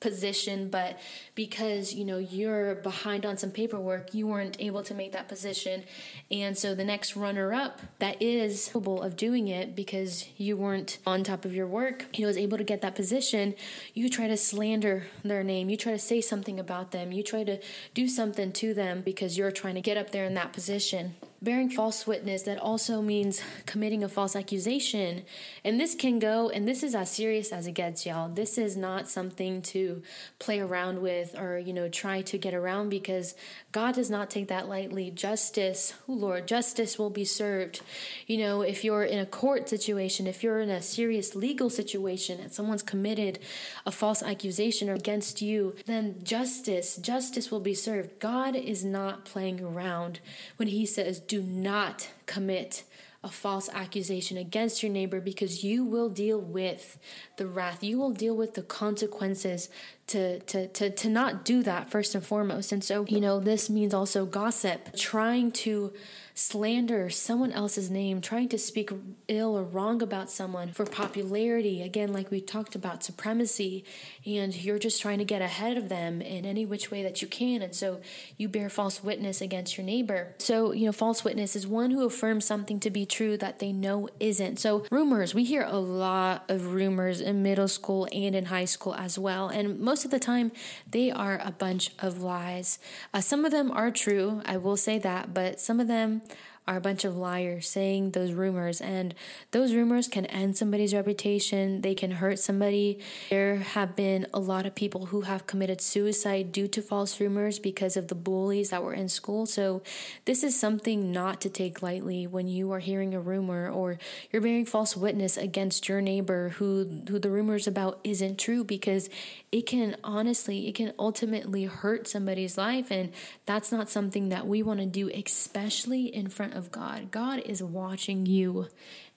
position 0.00 0.70
but 0.70 0.98
because 1.34 1.92
you 1.92 2.06
know 2.06 2.16
you're 2.16 2.74
behind 2.76 3.26
on 3.26 3.36
some 3.36 3.50
paperwork 3.50 4.14
you 4.14 4.26
weren't 4.26 4.56
able 4.58 4.82
to 4.82 4.94
make 4.94 5.12
that 5.12 5.28
position. 5.28 5.84
And 6.30 6.56
so 6.56 6.74
the 6.74 6.84
next 6.84 7.16
runner 7.16 7.52
up 7.52 7.80
that 7.98 8.20
is 8.20 8.68
capable 8.68 9.02
of 9.02 9.14
doing 9.14 9.48
it 9.48 9.76
because 9.76 10.26
you 10.38 10.56
weren't 10.56 10.96
on 11.06 11.22
top 11.22 11.44
of 11.44 11.54
your 11.54 11.66
work 11.66 12.06
you 12.16 12.22
know 12.22 12.28
was 12.28 12.38
able 12.38 12.56
to 12.56 12.64
get 12.64 12.80
that 12.80 12.94
position 12.94 13.54
you 13.92 14.08
try 14.08 14.26
to 14.26 14.38
slander 14.38 15.04
their 15.22 15.44
name 15.44 15.68
you 15.68 15.76
try 15.76 15.92
to 15.92 15.98
say 15.98 16.22
something 16.22 16.58
about 16.58 16.92
them 16.92 17.12
you 17.12 17.22
try 17.22 17.44
to 17.44 17.60
do 17.92 18.08
something 18.08 18.52
to 18.52 18.72
them 18.72 19.02
because 19.02 19.36
you're 19.36 19.50
trying 19.50 19.74
to 19.74 19.82
get 19.82 19.98
up 19.98 20.10
there 20.10 20.24
in 20.24 20.32
that 20.32 20.54
position 20.54 21.14
bearing 21.42 21.70
false 21.70 22.06
witness 22.06 22.42
that 22.42 22.58
also 22.58 23.00
means 23.00 23.40
committing 23.64 24.04
a 24.04 24.08
false 24.08 24.36
accusation. 24.36 25.22
And 25.64 25.80
this 25.80 25.94
can 25.94 26.18
go 26.18 26.50
and 26.50 26.68
this 26.68 26.82
is 26.82 26.94
as 26.94 27.10
serious 27.10 27.50
as 27.50 27.66
it 27.66 27.72
gets 27.72 28.04
y'all. 28.04 28.28
This 28.28 28.58
is 28.58 28.76
not 28.76 29.08
something 29.08 29.62
to 29.62 30.02
play 30.38 30.60
around 30.60 31.00
with 31.00 31.38
or 31.38 31.58
you 31.58 31.72
know 31.72 31.88
try 31.88 32.20
to 32.22 32.36
get 32.36 32.52
around 32.52 32.90
because 32.90 33.34
god 33.72 33.94
does 33.94 34.10
not 34.10 34.28
take 34.28 34.48
that 34.48 34.68
lightly. 34.68 35.10
Justice 35.10 35.94
oh 36.08 36.12
lord 36.12 36.46
justice 36.46 36.98
will 36.98 37.08
be 37.08 37.24
served. 37.24 37.80
You 38.26 38.36
know 38.38 38.60
if 38.60 38.84
you're 38.84 39.04
in 39.04 39.18
a 39.18 39.26
court 39.26 39.68
situation 39.68 40.26
if 40.26 40.42
you're 40.42 40.60
in 40.60 40.68
a 40.68 40.82
serious 40.82 41.34
legal 41.34 41.70
situation 41.70 42.38
and 42.38 42.52
someone's 42.52 42.82
committed 42.82 43.38
a 43.86 43.90
false 43.90 44.22
accusation 44.22 44.90
against 44.90 45.40
you 45.40 45.74
then 45.86 46.16
justice 46.22 46.96
justice 46.96 47.50
will 47.50 47.60
be 47.60 47.74
served. 47.74 48.18
God 48.18 48.54
is 48.54 48.84
not 48.84 49.24
playing 49.24 49.62
around 49.62 50.20
when 50.58 50.68
he 50.68 50.84
says 50.84 51.22
do 51.30 51.40
not 51.40 52.10
commit 52.26 52.82
a 53.22 53.28
false 53.28 53.68
accusation 53.72 54.36
against 54.36 54.82
your 54.82 54.90
neighbor 54.90 55.20
because 55.20 55.62
you 55.62 55.84
will 55.84 56.08
deal 56.08 56.40
with 56.40 56.98
the 57.36 57.46
wrath. 57.46 57.84
You 57.84 57.98
will 57.98 58.10
deal 58.10 58.34
with 58.34 58.54
the 58.54 58.62
consequences 58.62 59.68
to, 60.08 60.40
to, 60.40 60.66
to, 60.66 60.90
to 60.90 61.08
not 61.08 61.44
do 61.44 61.62
that 61.62 61.88
first 61.88 62.16
and 62.16 62.26
foremost. 62.26 62.72
And 62.72 62.82
so, 62.82 63.06
you 63.06 63.20
know, 63.20 63.38
this 63.38 63.70
means 63.70 63.94
also 63.94 64.26
gossip, 64.26 64.96
trying 64.96 65.52
to 65.52 65.92
slander 66.34 67.10
someone 67.10 67.52
else's 67.52 67.90
name, 67.90 68.20
trying 68.20 68.48
to 68.48 68.58
speak 68.58 68.90
ill 69.28 69.56
or 69.56 69.62
wrong 69.62 70.02
about 70.02 70.30
someone 70.30 70.68
for 70.68 70.84
popularity. 70.84 71.82
Again, 71.82 72.12
like 72.12 72.30
we 72.30 72.40
talked 72.40 72.74
about, 72.74 73.02
supremacy, 73.02 73.84
and 74.24 74.54
you're 74.54 74.78
just 74.78 75.00
trying 75.00 75.18
to 75.18 75.24
get 75.24 75.42
ahead 75.42 75.76
of 75.76 75.88
them 75.88 76.20
in 76.20 76.44
any 76.44 76.64
which 76.64 76.90
way 76.90 77.02
that 77.02 77.22
you 77.22 77.28
can. 77.28 77.62
And 77.62 77.74
so 77.74 78.00
you 78.36 78.48
bear 78.48 78.68
false 78.68 79.02
witness 79.02 79.40
against 79.40 79.76
your 79.76 79.84
neighbor. 79.84 80.34
So, 80.38 80.72
you 80.72 80.86
know, 80.86 80.92
false 80.92 81.24
witness 81.24 81.56
is 81.56 81.66
one 81.66 81.90
who 81.90 82.04
affirms 82.04 82.44
something 82.44 82.80
to 82.80 82.90
be 82.90 83.06
true 83.06 83.36
that 83.36 83.58
they 83.58 83.72
know 83.72 84.08
isn't. 84.18 84.58
So, 84.58 84.84
rumors, 84.90 85.34
we 85.34 85.44
hear 85.44 85.62
a 85.62 85.78
lot 85.78 86.44
of 86.48 86.72
rumors 86.72 87.20
in 87.20 87.42
middle 87.42 87.68
school 87.68 88.08
and 88.12 88.34
in 88.34 88.46
high 88.46 88.64
school 88.64 88.94
as 88.94 89.18
well. 89.18 89.48
And 89.48 89.78
most 89.78 90.04
of 90.04 90.10
the 90.10 90.18
time, 90.18 90.52
they 90.90 91.10
are 91.10 91.40
a 91.44 91.50
bunch 91.50 91.90
of 91.98 92.22
lies. 92.22 92.78
Uh, 93.12 93.20
some 93.20 93.44
of 93.44 93.52
them 93.52 93.70
are 93.70 93.90
true, 93.90 94.42
I 94.44 94.56
will 94.56 94.76
say 94.76 94.98
that, 94.98 95.34
but 95.34 95.60
some 95.60 95.80
of 95.80 95.88
them 95.88 96.22
are 96.68 96.76
a 96.76 96.80
bunch 96.80 97.04
of 97.04 97.16
liars 97.16 97.68
saying 97.68 98.12
those 98.12 98.32
rumors, 98.32 98.80
and 98.80 99.14
those 99.50 99.74
rumors 99.74 100.06
can 100.06 100.26
end 100.26 100.56
somebody's 100.56 100.94
reputation. 100.94 101.80
They 101.80 101.94
can 101.94 102.12
hurt 102.12 102.38
somebody. 102.38 103.00
There 103.30 103.56
have 103.56 103.96
been 103.96 104.26
a 104.32 104.38
lot 104.38 104.66
of 104.66 104.74
people 104.74 105.06
who 105.06 105.22
have 105.22 105.46
committed 105.46 105.80
suicide 105.80 106.52
due 106.52 106.68
to 106.68 106.82
false 106.82 107.18
rumors 107.20 107.58
because 107.58 107.96
of 107.96 108.08
the 108.08 108.14
bullies 108.14 108.70
that 108.70 108.84
were 108.84 108.94
in 108.94 109.08
school. 109.08 109.46
So, 109.46 109.82
this 110.26 110.44
is 110.44 110.58
something 110.58 111.10
not 111.10 111.40
to 111.40 111.48
take 111.48 111.82
lightly 111.82 112.26
when 112.26 112.46
you 112.46 112.70
are 112.72 112.78
hearing 112.78 113.14
a 113.14 113.20
rumor 113.20 113.68
or 113.68 113.98
you're 114.30 114.42
bearing 114.42 114.66
false 114.66 114.96
witness 114.96 115.36
against 115.36 115.88
your 115.88 116.00
neighbor 116.00 116.50
who 116.50 117.02
who 117.08 117.18
the 117.18 117.30
rumors 117.30 117.66
about 117.66 117.98
isn't 118.04 118.38
true 118.38 118.64
because 118.64 119.08
it 119.50 119.66
can 119.66 119.96
honestly, 120.04 120.68
it 120.68 120.74
can 120.74 120.92
ultimately 120.98 121.64
hurt 121.64 122.06
somebody's 122.06 122.56
life. 122.56 122.90
And 122.90 123.12
that's 123.46 123.72
not 123.72 123.88
something 123.88 124.28
that 124.28 124.46
we 124.46 124.62
want 124.62 124.80
to 124.80 124.86
do, 124.86 125.08
especially 125.08 126.04
in 126.06 126.28
front 126.28 126.54
of 126.54 126.59
God. 126.68 127.10
God 127.10 127.40
is 127.46 127.62
watching 127.62 128.26
you 128.26 128.68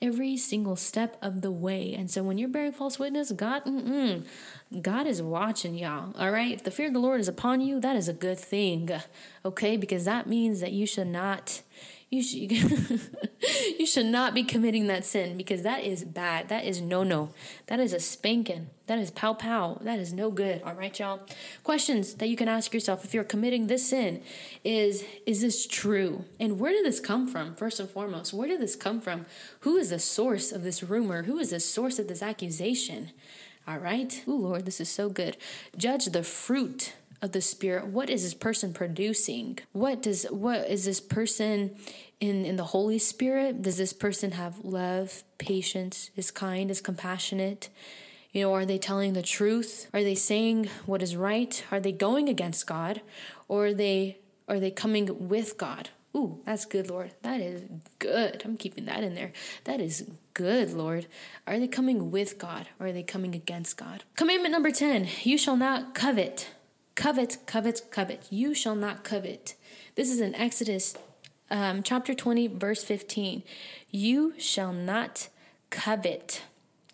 every 0.02 0.38
single 0.38 0.76
step 0.76 1.18
of 1.22 1.42
the 1.42 1.52
way. 1.52 1.94
And 1.94 2.12
so 2.12 2.24
when 2.24 2.38
you're 2.38 2.50
bearing 2.50 2.72
false 2.72 3.00
witness, 3.00 3.32
God, 3.32 3.64
God 4.82 5.08
is 5.08 5.22
watching 5.22 5.76
y'all. 5.76 6.14
All 6.18 6.32
right. 6.32 6.54
If 6.54 6.64
the 6.64 6.72
fear 6.72 6.88
of 6.88 6.94
the 6.94 7.00
Lord 7.00 7.20
is 7.20 7.28
upon 7.28 7.62
you, 7.62 7.80
that 7.80 7.96
is 7.96 8.08
a 8.08 8.14
good 8.14 8.40
thing. 8.40 8.92
Okay. 9.44 9.78
Because 9.78 10.06
that 10.06 10.28
means 10.28 10.60
that 10.60 10.74
you 10.74 10.86
should 10.86 11.08
not 11.08 11.62
you 12.14 12.22
should 12.22 12.52
you 13.80 13.86
should 13.86 14.06
not 14.06 14.34
be 14.34 14.44
committing 14.44 14.88
that 14.88 15.06
sin 15.06 15.36
because 15.36 15.64
that 15.64 15.84
is 15.84 16.04
bad. 16.04 16.48
That 16.50 16.64
is 16.64 16.80
no 16.80 17.04
no. 17.04 17.34
That 17.68 17.80
is 17.80 17.92
a 17.92 18.00
spanking. 18.00 18.68
That 18.86 19.00
is 19.00 19.10
pow 19.10 19.34
pow. 19.34 19.80
That 19.82 20.00
is 20.00 20.14
no 20.14 20.30
good. 20.30 20.62
All 20.64 20.76
right, 20.76 20.98
y'all. 20.98 21.22
Questions 21.64 22.16
that 22.16 22.30
you 22.30 22.36
can 22.36 22.48
ask 22.48 22.74
yourself 22.74 23.04
if 23.04 23.14
you're 23.14 23.24
committing 23.24 23.68
this 23.68 23.90
sin 23.90 24.22
is 24.64 25.04
is 25.26 25.42
this 25.42 25.66
true? 25.66 26.26
And 26.40 26.60
where 26.60 26.72
did 26.72 26.86
this 26.86 27.00
come 27.00 27.28
from? 27.28 27.56
First 27.56 27.80
and 27.80 27.90
foremost, 27.90 28.34
where 28.34 28.48
did 28.48 28.62
this 28.62 28.76
come 28.76 29.02
from? 29.02 29.26
Who 29.62 29.78
is 29.78 29.90
the 29.90 30.00
source 30.00 30.52
of 30.52 30.64
this 30.64 30.84
rumor? 30.84 31.24
Who 31.24 31.40
is 31.40 31.50
the 31.50 31.60
source 31.60 31.98
of 31.98 32.08
this 32.08 32.22
accusation? 32.22 33.10
All 33.68 33.80
right. 33.80 34.24
Oh 34.28 34.36
Lord, 34.36 34.66
this 34.66 34.80
is 34.80 34.90
so 34.90 35.10
good. 35.10 35.38
Judge 35.76 36.06
the 36.06 36.24
fruit 36.24 36.94
of 37.24 37.32
the 37.32 37.42
spirit 37.42 37.88
what 37.88 38.10
is 38.10 38.22
this 38.24 38.34
person 38.34 38.74
producing 38.74 39.58
what 39.72 40.02
does 40.02 40.26
what 40.26 40.68
is 40.70 40.84
this 40.84 41.00
person 41.00 41.74
in 42.24 42.46
in 42.46 42.56
the 42.56 42.72
holy 42.76 43.00
spirit 43.00 43.62
does 43.62 43.78
this 43.78 43.92
person 43.92 44.32
have 44.32 44.64
love 44.64 45.24
patience 45.38 46.10
is 46.16 46.32
kind 46.32 46.72
is 46.72 46.80
compassionate 46.80 47.68
you 48.32 48.42
know 48.42 48.54
are 48.54 48.66
they 48.66 48.78
telling 48.78 49.12
the 49.12 49.22
truth 49.22 49.90
are 49.94 50.04
they 50.04 50.16
saying 50.16 50.70
what 50.86 51.02
is 51.02 51.18
right 51.18 51.66
are 51.70 51.82
they 51.82 51.92
going 51.92 52.30
against 52.30 52.66
god 52.66 53.02
or 53.50 53.68
are 53.68 53.74
they 53.74 54.18
are 54.48 54.60
they 54.60 54.72
coming 54.72 55.28
with 55.28 55.58
god 55.58 55.90
Ooh, 56.16 56.42
that's 56.46 56.66
good, 56.66 56.92
Lord. 56.92 57.10
That 57.24 57.42
is 57.42 57.64
good. 57.98 58.44
I'm 58.46 58.56
keeping 58.56 58.86
that 58.86 59.04
in 59.04 59.16
there. 59.16 59.32
That 59.64 59.82
is 59.82 60.08
good, 60.36 60.72
Lord. 60.72 61.08
Are 61.48 61.58
they 61.58 61.68
coming 61.68 62.12
with 62.12 62.38
God 62.38 62.68
or 62.80 62.86
are 62.86 62.92
they 62.92 63.02
coming 63.02 63.34
against 63.34 63.78
God? 63.78 64.04
Commandment 64.16 64.52
number 64.52 64.70
10 64.70 65.08
You 65.24 65.40
shall 65.40 65.58
not 65.58 65.96
covet. 65.96 66.52
Covet, 66.94 67.40
covet, 67.48 67.82
covet. 67.90 68.28
You 68.30 68.54
shall 68.54 68.76
not 68.76 69.04
covet. 69.04 69.56
This 69.96 70.12
is 70.12 70.22
in 70.22 70.36
Exodus 70.36 70.96
um, 71.50 71.84
chapter 71.84 72.14
20, 72.14 72.48
verse 72.48 72.84
15. 72.84 73.44
You 73.92 74.34
shall 74.38 74.74
not 74.74 75.30
covet. 75.70 76.44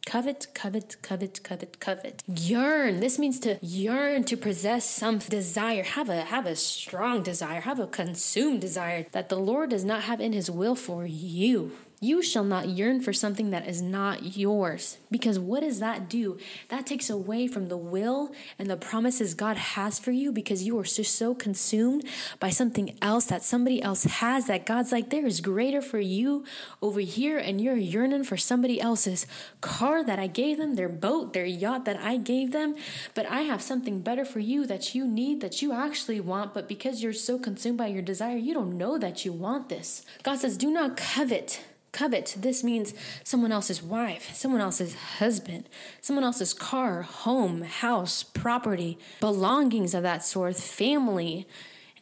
Covet, 0.06 0.48
covet, 0.54 0.96
covet, 1.02 1.44
covet, 1.44 1.80
covet. 1.80 2.24
Yearn. 2.28 3.00
This 3.00 3.20
means 3.20 3.40
to 3.42 3.60
yearn, 3.62 4.24
to 4.24 4.36
possess 4.36 4.90
some 4.90 5.20
desire. 5.20 5.84
Have 5.84 6.10
a 6.10 6.22
have 6.22 6.48
a 6.48 6.56
strong 6.56 7.22
desire. 7.22 7.62
Have 7.62 7.80
a 7.80 7.86
consumed 7.86 8.62
desire 8.62 9.06
that 9.12 9.30
the 9.30 9.38
Lord 9.38 9.70
does 9.70 9.86
not 9.86 10.04
have 10.04 10.20
in 10.20 10.34
his 10.34 10.50
will 10.50 10.76
for 10.76 11.06
you. 11.06 11.74
You 12.02 12.22
shall 12.22 12.46
not 12.46 12.70
yearn 12.70 13.02
for 13.02 13.12
something 13.12 13.50
that 13.50 13.68
is 13.68 13.82
not 13.82 14.38
yours. 14.38 14.98
Because 15.12 15.38
what 15.38 15.62
does 15.62 15.80
that 15.80 16.10
do? 16.10 16.38
That 16.70 16.86
takes 16.86 17.10
away 17.10 17.48
from 17.48 17.68
the 17.68 17.78
will 17.78 18.32
and 18.58 18.70
the 18.70 18.78
promises 18.78 19.34
God 19.34 19.58
has 19.58 20.00
for 20.00 20.12
you 20.12 20.32
because 20.32 20.64
you 20.64 20.80
are 20.80 20.84
just 20.84 21.16
so 21.16 21.36
consumed 21.36 22.06
by 22.40 22.52
something 22.52 22.98
else 23.02 23.26
that 23.26 23.44
somebody 23.44 23.82
else 23.82 24.06
has 24.06 24.48
that 24.48 24.66
God's 24.66 24.94
like, 24.94 25.10
there 25.10 25.26
is 25.26 25.42
greater 25.42 25.82
for 25.82 26.00
you 26.00 26.46
over 26.82 27.02
here, 27.02 27.38
and 27.38 27.60
you're 27.60 27.76
yearning 27.76 28.24
for 28.24 28.38
somebody 28.38 28.80
else's 28.80 29.28
car 29.60 30.04
that 30.04 30.20
I 30.20 30.28
gave 30.28 30.58
them, 30.58 30.76
their 30.76 30.90
boat, 30.90 31.34
their 31.34 31.46
yacht 31.46 31.86
that 31.86 31.98
I 31.98 32.18
gave 32.18 32.52
them. 32.52 32.76
But 33.14 33.26
I 33.26 33.42
have 33.42 33.62
something 33.62 34.00
better 34.00 34.24
for 34.24 34.40
you 34.40 34.66
that 34.68 34.96
you 34.96 35.06
need, 35.06 35.42
that 35.42 35.62
you 35.62 35.74
actually 35.74 36.22
want, 36.22 36.54
but 36.54 36.68
because 36.70 37.04
you're 37.04 37.14
so 37.14 37.38
consumed 37.38 37.78
by 37.78 37.88
your 37.88 38.02
desire, 38.02 38.38
you 38.38 38.54
don't 38.54 38.78
know 38.78 38.98
that 38.98 39.26
you 39.26 39.34
want 39.34 39.68
this. 39.68 40.04
God 40.24 40.40
says, 40.40 40.56
do 40.58 40.72
not 40.72 40.96
covet 40.96 41.62
Covet, 41.92 42.36
this 42.38 42.64
means 42.64 42.94
someone 43.24 43.52
else's 43.52 43.82
wife, 43.82 44.34
someone 44.36 44.62
else's 44.62 44.96
husband, 44.96 45.68
someone 46.02 46.24
else's 46.24 46.54
car, 46.54 47.02
home, 47.02 47.64
house, 47.64 48.22
property, 48.24 48.98
belongings 49.20 49.94
of 49.94 50.04
that 50.04 50.24
sort, 50.24 50.56
family, 50.56 51.48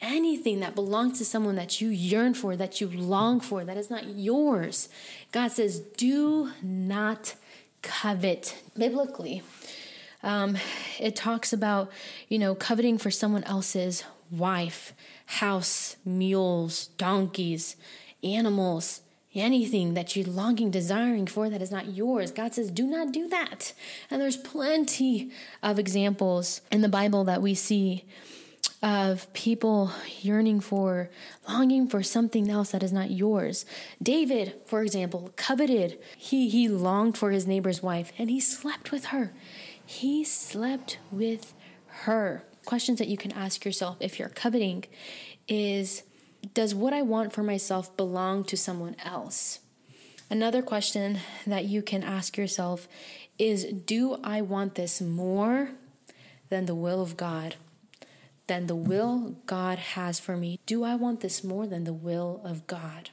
anything 0.02 0.60
that 0.60 0.76
belongs 0.76 1.18
to 1.20 1.26
someone 1.26 1.56
that 1.56 1.80
you 1.80 1.90
yearn 1.90 2.34
for, 2.34 2.56
that 2.56 2.82
you 2.82 2.88
long 2.90 3.40
for, 3.40 3.64
that 3.64 3.78
is 3.78 3.90
not 3.90 4.08
yours. 4.08 4.90
God 5.32 5.52
says, 5.52 5.80
do 5.80 6.52
not 6.62 7.36
covet 7.82 8.62
biblically. 8.78 9.42
Um, 10.22 10.58
it 11.00 11.16
talks 11.16 11.54
about, 11.54 11.92
you 12.28 12.40
know, 12.40 12.56
coveting 12.56 12.98
for 12.98 13.12
someone 13.12 13.44
else's 13.46 14.04
wife, 14.30 14.94
house, 15.26 15.96
mules, 16.04 16.88
donkeys, 16.98 17.76
animals 18.24 19.02
anything 19.38 19.94
that 19.94 20.16
you're 20.16 20.26
longing, 20.26 20.72
desiring 20.72 21.28
for 21.28 21.50
that 21.50 21.62
is 21.62 21.72
not 21.72 21.94
yours. 21.94 22.32
God 22.32 22.54
says, 22.54 22.72
do 22.72 22.86
not 22.86 23.12
do 23.12 23.28
that. 23.28 23.74
And 24.10 24.22
there's 24.22 24.38
plenty 24.38 25.32
of 25.64 25.80
examples 25.80 26.62
in 26.72 26.82
the 26.82 26.90
Bible 26.90 27.24
that 27.26 27.42
we 27.42 27.54
see 27.54 28.06
of 28.84 29.32
people 29.34 29.92
yearning 30.22 30.60
for, 30.60 31.10
longing 31.48 31.88
for 31.88 32.04
something 32.04 32.50
else 32.50 32.72
that 32.72 32.84
is 32.84 32.94
not 32.94 33.10
yours. 33.10 33.66
David, 34.02 34.56
for 34.66 34.84
example, 34.84 35.32
coveted. 35.36 35.98
He 36.16 36.50
he 36.50 36.68
longed 36.68 37.18
for 37.18 37.32
his 37.32 37.48
neighbor's 37.48 37.82
wife 37.82 38.12
and 38.18 38.30
he 38.30 38.40
slept 38.40 38.92
with 38.92 39.06
her. 39.06 39.34
He 39.84 40.24
slept 40.24 41.00
with 41.12 41.54
her. 41.88 42.44
Questions 42.66 43.00
that 43.00 43.08
you 43.08 43.18
can 43.18 43.32
ask 43.32 43.66
yourself 43.66 43.98
if 44.00 44.20
you're 44.20 44.30
coveting 44.30 44.86
is 45.48 46.04
does 46.54 46.76
what 46.76 46.94
I 46.94 47.02
want 47.02 47.34
for 47.34 47.44
myself 47.44 47.96
belong 47.98 48.44
to 48.46 48.58
someone 48.58 48.96
else? 49.04 49.60
Another 50.30 50.62
question 50.62 51.20
that 51.46 51.66
you 51.66 51.82
can 51.82 52.04
ask 52.04 52.38
yourself 52.38 52.88
is 53.40 53.66
Do 53.66 54.20
I 54.24 54.42
want 54.42 54.76
this 54.76 55.02
more 55.02 55.72
than 56.50 56.66
the 56.66 56.76
will 56.76 57.02
of 57.02 57.18
God? 57.18 57.56
Than 58.48 58.68
the 58.68 58.76
will 58.76 59.36
God 59.46 59.78
has 59.78 60.20
for 60.20 60.38
me? 60.38 60.60
Do 60.66 60.84
I 60.84 60.96
want 60.96 61.22
this 61.22 61.44
more 61.44 61.68
than 61.68 61.84
the 61.84 61.94
will 61.94 62.42
of 62.44 62.68
God? 62.68 63.10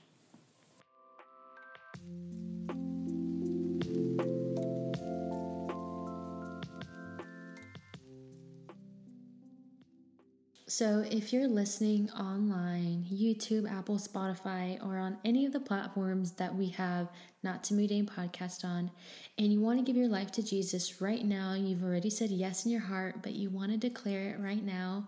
So, 10.77 11.05
if 11.09 11.33
you're 11.33 11.47
listening 11.47 12.11
online, 12.11 13.07
YouTube, 13.09 13.71
Apple, 13.71 13.97
Spotify, 13.97 14.85
or 14.85 14.99
on 14.99 15.19
any 15.25 15.47
of 15.47 15.53
the 15.53 15.61
platforms 15.61 16.33
that 16.33 16.53
we 16.53 16.71
have 16.71 17.13
Not 17.45 17.63
to 17.63 17.87
Day 17.87 18.03
podcast 18.03 18.65
on, 18.65 18.91
and 19.39 19.53
you 19.53 19.61
want 19.61 19.79
to 19.79 19.85
give 19.85 19.95
your 19.95 20.09
life 20.09 20.33
to 20.33 20.43
Jesus 20.43 21.01
right 21.01 21.25
now, 21.25 21.55
you've 21.55 21.85
already 21.85 22.11
said 22.11 22.31
yes 22.31 22.65
in 22.65 22.73
your 22.73 22.81
heart, 22.81 23.23
but 23.23 23.35
you 23.35 23.51
want 23.51 23.71
to 23.71 23.79
declare 23.79 24.31
it 24.31 24.41
right 24.41 24.65
now, 24.65 25.07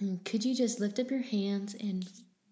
mm, 0.00 0.24
could 0.24 0.46
you 0.46 0.54
just 0.54 0.80
lift 0.80 0.98
up 0.98 1.10
your 1.10 1.24
hands 1.24 1.74
in 1.74 2.04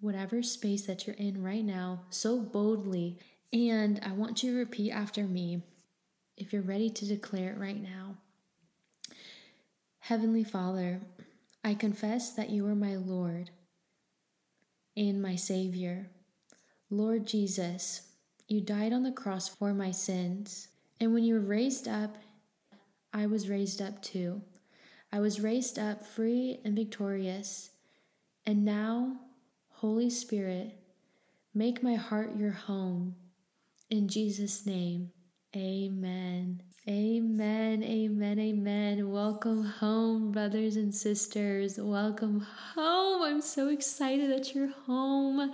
whatever 0.02 0.42
space 0.42 0.82
that 0.82 1.06
you're 1.06 1.16
in 1.16 1.42
right 1.42 1.64
now 1.64 2.02
so 2.10 2.38
boldly? 2.38 3.18
And 3.54 4.00
I 4.04 4.12
want 4.12 4.42
you 4.42 4.52
to 4.52 4.58
repeat 4.58 4.90
after 4.90 5.24
me 5.24 5.62
if 6.36 6.52
you're 6.52 6.60
ready 6.60 6.90
to 6.90 7.06
declare 7.06 7.52
it 7.52 7.58
right 7.58 7.82
now. 7.82 8.18
Heavenly 10.00 10.44
Father, 10.44 11.00
I 11.68 11.74
confess 11.74 12.30
that 12.30 12.48
you 12.48 12.66
are 12.66 12.74
my 12.74 12.96
Lord 12.96 13.50
and 14.96 15.20
my 15.20 15.36
Savior. 15.36 16.08
Lord 16.88 17.26
Jesus, 17.26 18.08
you 18.46 18.62
died 18.62 18.94
on 18.94 19.02
the 19.02 19.12
cross 19.12 19.50
for 19.50 19.74
my 19.74 19.90
sins. 19.90 20.68
And 20.98 21.12
when 21.12 21.24
you 21.24 21.34
were 21.34 21.40
raised 21.40 21.86
up, 21.86 22.16
I 23.12 23.26
was 23.26 23.50
raised 23.50 23.82
up 23.82 24.00
too. 24.00 24.40
I 25.12 25.20
was 25.20 25.42
raised 25.42 25.78
up 25.78 26.06
free 26.06 26.58
and 26.64 26.74
victorious. 26.74 27.68
And 28.46 28.64
now, 28.64 29.18
Holy 29.68 30.08
Spirit, 30.08 30.74
make 31.52 31.82
my 31.82 31.96
heart 31.96 32.34
your 32.34 32.52
home. 32.52 33.14
In 33.90 34.08
Jesus' 34.08 34.64
name, 34.64 35.10
amen. 35.54 36.62
Amen, 36.88 37.82
amen, 37.82 38.38
amen. 38.38 39.12
Welcome 39.12 39.62
home, 39.62 40.32
brothers 40.32 40.76
and 40.76 40.94
sisters. 40.94 41.78
Welcome 41.78 42.46
home. 42.74 43.20
I'm 43.20 43.42
so 43.42 43.68
excited 43.68 44.30
that 44.30 44.54
you're 44.54 44.72
home. 44.86 45.52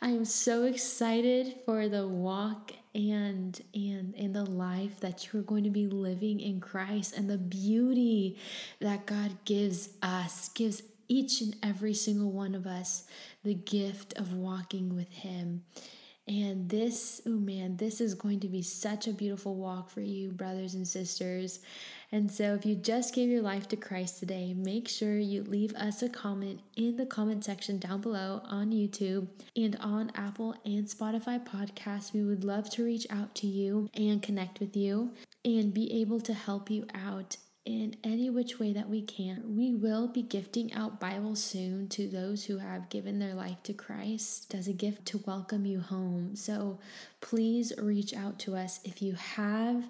I 0.00 0.10
am 0.10 0.24
so 0.24 0.62
excited 0.66 1.56
for 1.64 1.88
the 1.88 2.06
walk 2.06 2.70
and 2.94 3.60
and 3.74 4.14
and 4.14 4.32
the 4.32 4.44
life 4.44 5.00
that 5.00 5.32
you're 5.32 5.42
going 5.42 5.64
to 5.64 5.70
be 5.70 5.88
living 5.88 6.38
in 6.38 6.60
Christ 6.60 7.12
and 7.16 7.28
the 7.28 7.38
beauty 7.38 8.38
that 8.78 9.04
God 9.04 9.32
gives 9.44 9.88
us, 10.00 10.48
gives 10.50 10.84
each 11.08 11.40
and 11.40 11.56
every 11.60 11.94
single 11.94 12.30
one 12.30 12.54
of 12.54 12.68
us 12.68 13.02
the 13.42 13.54
gift 13.54 14.16
of 14.16 14.32
walking 14.32 14.94
with 14.94 15.10
him. 15.10 15.64
And 16.28 16.68
this, 16.68 17.22
oh 17.26 17.30
man, 17.30 17.78
this 17.78 18.02
is 18.02 18.14
going 18.14 18.40
to 18.40 18.48
be 18.48 18.60
such 18.60 19.08
a 19.08 19.12
beautiful 19.12 19.54
walk 19.54 19.88
for 19.88 20.02
you, 20.02 20.30
brothers 20.30 20.74
and 20.74 20.86
sisters. 20.86 21.60
And 22.12 22.30
so, 22.30 22.54
if 22.54 22.66
you 22.66 22.74
just 22.74 23.14
gave 23.14 23.30
your 23.30 23.40
life 23.40 23.66
to 23.68 23.76
Christ 23.76 24.18
today, 24.18 24.52
make 24.54 24.88
sure 24.88 25.18
you 25.18 25.42
leave 25.42 25.74
us 25.74 26.02
a 26.02 26.08
comment 26.08 26.60
in 26.76 26.96
the 26.96 27.06
comment 27.06 27.44
section 27.44 27.78
down 27.78 28.02
below 28.02 28.42
on 28.44 28.72
YouTube 28.72 29.28
and 29.56 29.76
on 29.80 30.12
Apple 30.14 30.54
and 30.66 30.86
Spotify 30.86 31.42
podcasts. 31.42 32.12
We 32.12 32.22
would 32.22 32.44
love 32.44 32.68
to 32.70 32.84
reach 32.84 33.06
out 33.08 33.34
to 33.36 33.46
you 33.46 33.88
and 33.94 34.22
connect 34.22 34.60
with 34.60 34.76
you 34.76 35.12
and 35.44 35.72
be 35.72 36.00
able 36.00 36.20
to 36.20 36.34
help 36.34 36.70
you 36.70 36.86
out 36.94 37.38
in 37.68 37.94
any 38.02 38.30
which 38.30 38.58
way 38.58 38.72
that 38.72 38.88
we 38.88 39.02
can. 39.02 39.54
We 39.54 39.74
will 39.74 40.08
be 40.08 40.22
gifting 40.22 40.72
out 40.72 40.98
Bibles 40.98 41.44
soon 41.44 41.86
to 41.88 42.08
those 42.08 42.46
who 42.46 42.56
have 42.56 42.88
given 42.88 43.18
their 43.18 43.34
life 43.34 43.62
to 43.64 43.74
Christ 43.74 44.54
as 44.54 44.68
a 44.68 44.72
gift 44.72 45.04
to 45.08 45.22
welcome 45.26 45.66
you 45.66 45.80
home. 45.80 46.34
So 46.34 46.78
please 47.20 47.74
reach 47.76 48.14
out 48.14 48.38
to 48.40 48.56
us 48.56 48.80
if 48.84 49.02
you 49.02 49.12
have 49.12 49.84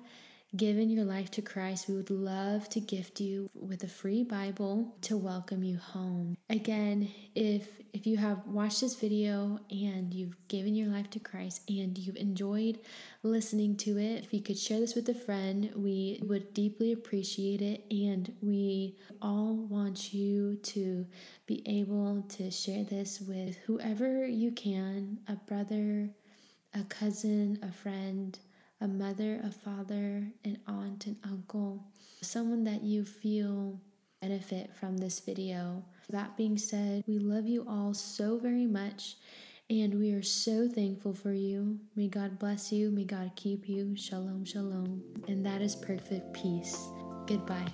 given 0.57 0.89
your 0.89 1.05
life 1.05 1.31
to 1.33 1.43
Christ, 1.43 1.89
we 1.89 1.97
would 1.97 2.11
love 2.11 2.69
to 2.71 2.81
gift 2.81 3.21
you 3.21 3.51
with 3.55 3.85
a 3.85 3.89
free 3.89 4.23
Bible 4.23 4.97
to 5.03 5.17
welcome 5.17 5.63
you 5.63 5.79
home. 5.79 6.37
Again, 6.49 7.11
if 7.35 7.69
if 7.93 8.07
you 8.07 8.19
have 8.19 8.47
watched 8.47 8.83
this 8.83 8.95
video 8.95 9.59
and 9.71 10.13
you've 10.13 10.37
given 10.49 10.75
your 10.75 10.89
life 10.89 11.09
to 11.11 11.19
Christ 11.19 11.63
and 11.69 11.97
you've 11.97 12.17
enjoyed 12.17 12.79
listening 13.23 13.77
to 13.79 13.99
it, 13.99 14.25
if 14.25 14.33
you 14.33 14.43
could 14.43 14.59
share 14.59 14.79
this 14.79 14.95
with 14.95 15.09
a 15.09 15.15
friend, 15.15 15.73
we 15.75 16.21
would 16.23 16.53
deeply 16.53 16.93
appreciate 16.93 17.63
it 17.63 17.85
and 17.91 18.33
we 18.43 18.97
all 19.23 19.57
want 19.57 20.13
you 20.13 20.57
to 20.57 21.07
be 21.47 21.63
able 21.67 22.23
to 22.29 22.51
share 22.51 22.85
this 22.85 23.21
with 23.21 23.57
whoever 23.67 24.27
you 24.27 24.53
can, 24.53 25.19
a 25.27 25.37
brother, 25.37 26.11
a 26.75 26.85
cousin, 26.85 27.59
a 27.63 27.73
friend, 27.73 28.39
a 28.81 28.89
mother, 28.89 29.41
a 29.45 29.51
father, 29.51 30.29
an 30.45 30.59
aunt, 30.67 31.07
an 31.07 31.17
uncle, 31.25 31.85
someone 32.23 32.65
that 32.65 32.83
you 32.83 33.05
feel 33.05 33.81
benefit 34.21 34.71
from 34.75 34.97
this 34.99 35.21
video. 35.21 35.85
That 36.11 36.37
being 36.37 36.59
said, 36.59 37.05
we 37.07 37.19
love 37.19 37.47
you 37.47 37.67
all 37.69 37.95
so 37.95 38.39
very 38.39 38.67
much 38.67 39.17
And 39.71 39.99
we 39.99 40.13
are 40.13 40.23
so 40.23 40.67
thankful 40.67 41.13
for 41.15 41.33
you. 41.33 41.79
May 41.95 42.09
God 42.09 42.39
bless 42.39 42.73
you. 42.73 42.91
May 42.91 43.05
God 43.05 43.33
keep 43.37 43.69
you. 43.69 43.95
Shalom, 43.97 44.45
shalom. 44.45 45.03
And 45.29 45.45
that 45.45 45.61
is 45.61 45.77
perfect 45.77 46.33
peace. 46.33 46.89
Goodbye. 47.27 47.67